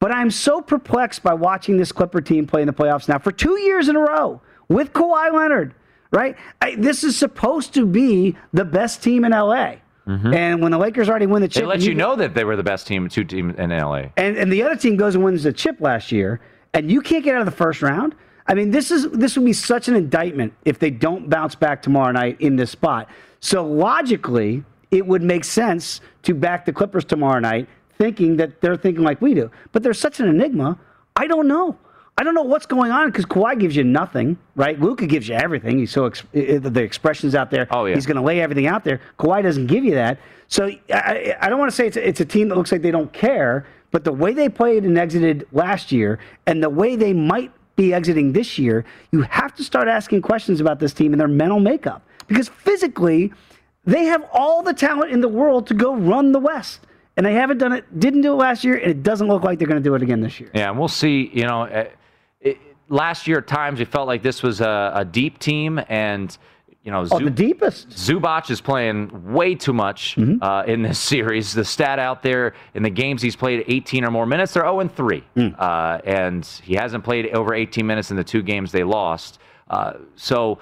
[0.00, 3.32] But I'm so perplexed by watching this Clipper team play in the playoffs now for
[3.32, 5.74] two years in a row with Kawhi Leonard,
[6.12, 6.36] right?
[6.62, 9.76] I, this is supposed to be the best team in LA.
[10.06, 10.32] Mm-hmm.
[10.32, 12.56] And when the Lakers already win the chip, they let you, know that they were
[12.56, 14.04] the best team, two team in LA.
[14.16, 16.40] And and the other team goes and wins the chip last year,
[16.72, 18.14] and you can't get out of the first round.
[18.46, 21.82] I mean, this is this would be such an indictment if they don't bounce back
[21.82, 23.10] tomorrow night in this spot.
[23.40, 27.68] So logically, it would make sense to back the Clippers tomorrow night,
[27.98, 29.50] thinking that they're thinking like we do.
[29.72, 30.78] But they're such an enigma.
[31.16, 31.76] I don't know.
[32.16, 34.80] I don't know what's going on because Kawhi gives you nothing, right?
[34.80, 35.78] Luka gives you everything.
[35.78, 37.68] He's so ex- the expressions out there.
[37.70, 37.94] Oh yeah.
[37.94, 39.00] He's going to lay everything out there.
[39.20, 40.18] Kawhi doesn't give you that.
[40.48, 42.82] So I, I don't want to say it's a, it's a team that looks like
[42.82, 46.96] they don't care, but the way they played and exited last year, and the way
[46.96, 51.12] they might be exiting this year, you have to start asking questions about this team
[51.12, 53.32] and their mental makeup because physically,
[53.84, 56.80] they have all the talent in the world to go run the West
[57.18, 57.98] and they haven't done it.
[57.98, 60.02] Didn't do it last year, and it doesn't look like they're going to do it
[60.02, 60.50] again this year.
[60.54, 61.30] Yeah, and we'll see.
[61.34, 61.88] You know, uh,
[62.40, 62.58] it,
[62.88, 66.38] last year at times we felt like this was a, a deep team, and
[66.84, 67.88] you know, oh, the deepest.
[67.90, 70.40] Zubac is playing way too much Mm-hmm.
[70.42, 71.52] uh, in this series.
[71.52, 74.86] The stat out there in the games he's played 18 or more minutes, they're 0
[74.88, 75.54] 3, Mm.
[75.60, 79.40] uh, and he hasn't played over 18 minutes in the two games they lost.
[79.68, 80.60] Uh, so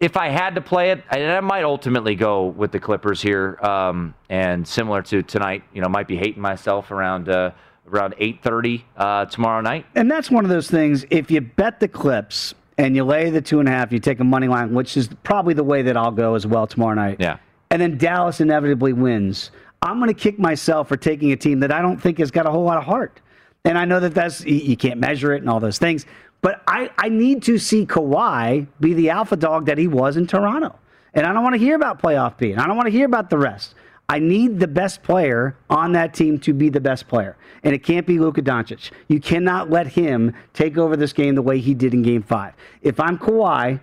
[0.00, 3.58] if I had to play it, I, I might ultimately go with the Clippers here.
[3.62, 7.50] Um, and similar to tonight, you know, might be hating myself around uh,
[7.90, 9.86] around 8:30 uh, tomorrow night.
[9.94, 11.04] And that's one of those things.
[11.10, 14.20] If you bet the clips and you lay the two and a half, you take
[14.20, 17.16] a money line, which is probably the way that I'll go as well tomorrow night.
[17.18, 17.38] Yeah.
[17.70, 19.50] And then Dallas inevitably wins.
[19.82, 22.46] I'm going to kick myself for taking a team that I don't think has got
[22.46, 23.20] a whole lot of heart.
[23.64, 26.06] And I know that that's you can't measure it and all those things,
[26.40, 30.26] but I, I need to see Kawhi be the alpha dog that he was in
[30.26, 30.78] Toronto.
[31.14, 32.52] And I don't want to hear about playoff P.
[32.52, 33.74] And I don't want to hear about the rest.
[34.10, 37.36] I need the best player on that team to be the best player.
[37.62, 38.90] And it can't be Luka Doncic.
[39.08, 42.54] You cannot let him take over this game the way he did in game five.
[42.82, 43.80] If I'm Kawhi,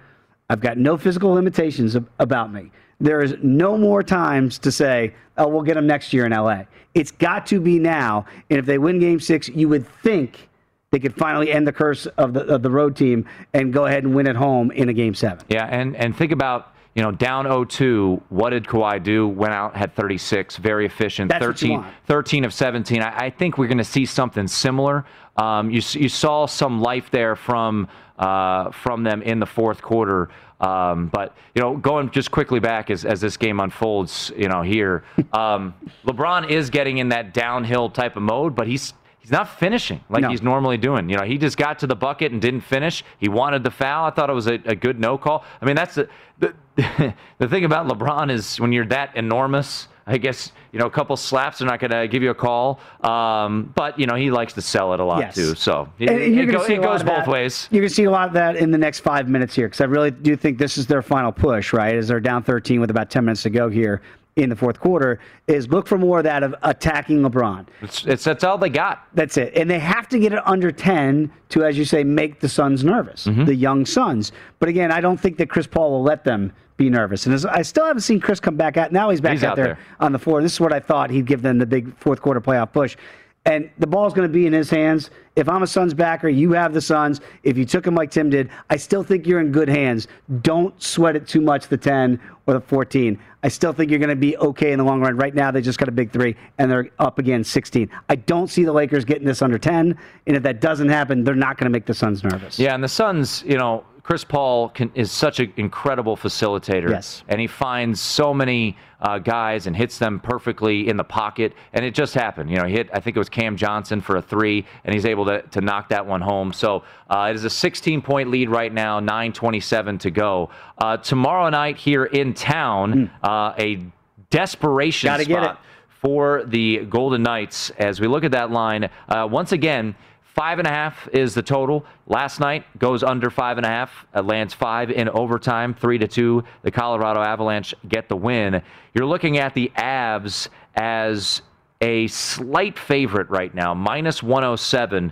[0.49, 2.71] I've got no physical limitations ab- about me.
[2.99, 6.63] There is no more times to say, oh, we'll get him next year in LA.
[6.93, 8.25] It's got to be now.
[8.49, 10.49] And if they win game six, you would think
[10.95, 14.05] they could finally end the curse of the, of the road team and go ahead
[14.05, 15.45] and win at home in a game seven.
[15.49, 18.21] Yeah, and and think about you know down 0-2.
[18.29, 19.27] What did Kawhi do?
[19.27, 21.29] Went out, had 36, very efficient.
[21.29, 21.93] That's what you 13, want.
[22.05, 23.01] 13 of 17.
[23.01, 25.03] I, I think we're going to see something similar.
[25.35, 30.29] Um, you you saw some life there from uh, from them in the fourth quarter.
[30.61, 34.61] Um, but you know, going just quickly back as, as this game unfolds, you know,
[34.61, 35.73] here, um,
[36.05, 38.93] LeBron is getting in that downhill type of mode, but he's
[39.25, 40.29] he's not finishing like No.
[40.29, 41.09] he's normally doing.
[41.09, 43.03] You know, he just got to the bucket and didn't finish.
[43.17, 44.05] He wanted the foul.
[44.05, 45.43] I thought it was a, a good no call.
[45.59, 46.07] I mean, that's the,
[46.37, 46.53] the
[47.39, 49.87] the thing about LeBron is when you're that enormous.
[50.07, 52.79] I guess you know a couple slaps are not going to give you a call,
[53.01, 55.33] um, but you know he likes to sell it a lot Yes.
[55.33, 55.55] too.
[55.55, 57.67] So it, And- and you're it, go- see it goes both ways.
[57.71, 59.81] You're going to see a lot of that in the next five minutes here because
[59.81, 61.95] I really do think this is their final push, right?
[61.95, 64.03] As they're down 13 with about 10 minutes to go here
[64.35, 67.65] in the fourth quarter, is look for more of that of attacking LeBron.
[67.81, 69.07] It's, it's that's all they got.
[69.13, 69.53] That's it.
[69.55, 72.83] And they have to get it under 10 to, as you say, make the Suns
[72.83, 73.45] nervous, Mm-hmm.
[73.45, 74.33] the young Suns.
[74.59, 77.25] But again, I don't think that Chris Paul will let them be nervous.
[77.25, 78.91] And as, I still haven't seen Chris come back out.
[78.91, 79.79] Now he's back He's out, out there, there.
[80.01, 80.41] on the floor.
[80.41, 82.97] This is what I thought he'd give them the big fourth quarter playoff push.
[83.45, 85.11] And the ball's going to be in his hands.
[85.35, 87.21] If I'm a Suns backer, you have the Suns.
[87.43, 90.07] If you took him like Tim did, I still think you're in good hands.
[90.41, 93.19] Don't sweat it too much, the 10 or the 14.
[93.43, 95.15] I still think you're going to be okay in the long run.
[95.15, 97.87] Right now, they just got a big three, and they're up again 16.
[98.09, 99.95] I don't see the Lakers getting this under 10.
[100.25, 102.57] And if that doesn't happen, they're not going to make the Suns nervous.
[102.57, 106.91] Yeah, and the Suns, you know, Chris Paul can, is such an incredible facilitator.
[106.91, 107.23] Yes.
[107.27, 111.53] And he finds so many uh, guys and hits them perfectly in the pocket.
[111.73, 112.51] And it just happened.
[112.51, 115.07] You know, he hit, I think it was Cam Johnson for a three, and he's
[115.07, 116.53] able to, to knock that one home.
[116.53, 120.51] So uh, it is a 16 point lead right now, 9.27 to go.
[120.77, 123.83] Uh, tomorrow night here in town, uh, a
[124.29, 125.07] desperation.
[125.07, 128.87] Gotta spot for the Golden Knights as we look at that line.
[129.09, 129.95] Uh, once again,
[130.35, 131.85] five and a half is the total.
[132.07, 134.05] Last night goes under five and a half.
[134.13, 136.43] Lands five in overtime, three to two.
[136.61, 138.61] The Colorado Avalanche get the win.
[138.93, 141.41] You're looking at the Avs as
[141.81, 145.11] a slight favorite right now, minus 107.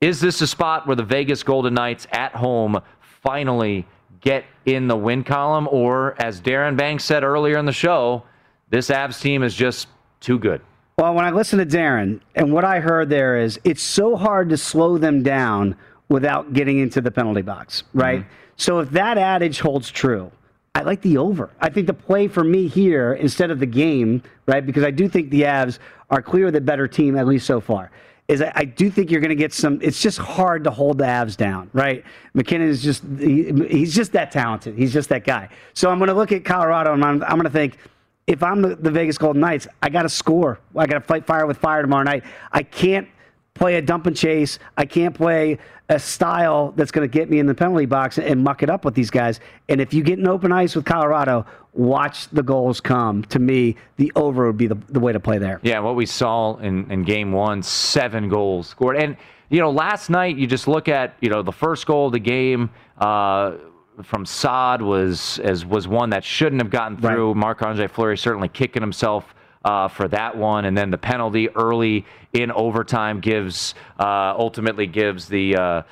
[0.00, 3.86] Is this a spot where the Vegas Golden Knights at home finally
[4.20, 5.68] get in the win column?
[5.70, 8.22] Or, as Darren Banks said earlier in the show,
[8.70, 9.88] this Avs team is just
[10.20, 10.62] too good?
[11.00, 14.50] Well, when I listened to Darren, and what I heard there is it's so hard
[14.50, 15.74] to slow them down
[16.10, 18.20] without getting into the penalty box, right?
[18.20, 18.32] Mm-hmm.
[18.58, 20.30] So if that adage holds true,
[20.74, 21.48] I like the over.
[21.58, 24.64] I think the play for me here instead of the game, right?
[24.64, 25.78] Because I do think the Avs
[26.10, 27.90] are clear the better team, at least so far.
[28.28, 29.78] Is I, I do think you're going to get some.
[29.80, 32.04] It's just hard to hold the Avs down, right?
[32.34, 34.76] MacKinnon is just he, he's just that talented.
[34.76, 35.48] He's just that guy.
[35.72, 37.78] So I'm going to look at Colorado and I'm, I'm going to think
[38.26, 40.60] if I'm the, the Vegas Golden Knights, I got to score.
[40.76, 42.24] I got to fight fire with fire tomorrow night.
[42.52, 43.08] I can't
[43.54, 44.58] play a dump and chase.
[44.76, 45.58] I can't play
[45.88, 48.84] a style that's going to get me in the penalty box and muck it up
[48.84, 49.40] with these guys.
[49.68, 53.24] And if you get an open ice with Colorado, watch the goals come.
[53.24, 55.58] To me, the over would be the, the way to play there.
[55.62, 58.96] Yeah, what we saw in, in game one, seven goals scored.
[58.96, 59.16] And,
[59.48, 62.20] you know, last night, you just look at, you know, the first goal of the
[62.20, 63.56] game uh,
[64.02, 67.28] from Saad was as was one that shouldn't have gotten through.
[67.28, 67.36] Right.
[67.36, 69.34] Marc Andre Fleury certainly kicking himself
[69.64, 75.28] uh, for that one, and then the penalty early in overtime gives uh, ultimately gives
[75.28, 75.82] the uh,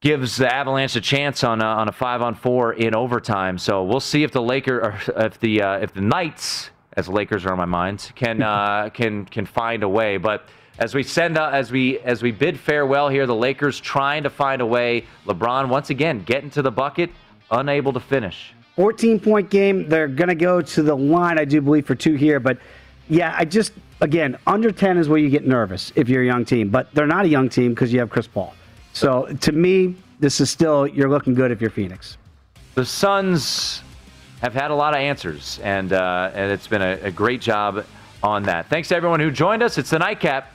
[0.00, 3.58] gives the Avalanche a chance on a, on a five on four in overtime.
[3.58, 7.44] So we'll see if the Laker or if the uh, if the Knights, as Lakers
[7.46, 10.48] are on my mind, can uh, can can find a way, but.
[10.80, 14.30] As we send uh, as we as we bid farewell here, the Lakers trying to
[14.30, 15.04] find a way.
[15.26, 17.10] LeBron once again getting to the bucket,
[17.50, 18.54] unable to finish.
[18.76, 19.86] 14 point game.
[19.90, 22.40] They're going to go to the line, I do believe, for two here.
[22.40, 22.56] But
[23.10, 26.46] yeah, I just, again, under 10 is where you get nervous if you're a young
[26.46, 26.70] team.
[26.70, 28.54] But they're not a young team because you have Chris Paul.
[28.94, 32.16] So to me, this is still, you're looking good if you're Phoenix.
[32.74, 33.82] The Suns
[34.40, 37.84] have had a lot of answers, and, uh, and it's been a, a great job
[38.22, 38.70] on that.
[38.70, 39.76] Thanks to everyone who joined us.
[39.76, 40.54] It's the Nightcap.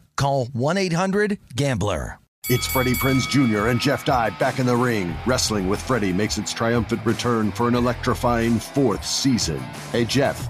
[0.21, 2.19] call 1-800-GAMBLER.
[2.49, 3.67] It's Freddie Prinze Jr.
[3.67, 5.15] and Jeff Dye back in the ring.
[5.27, 9.59] Wrestling with Freddie makes its triumphant return for an electrifying fourth season.
[9.91, 10.49] Hey, Jeff.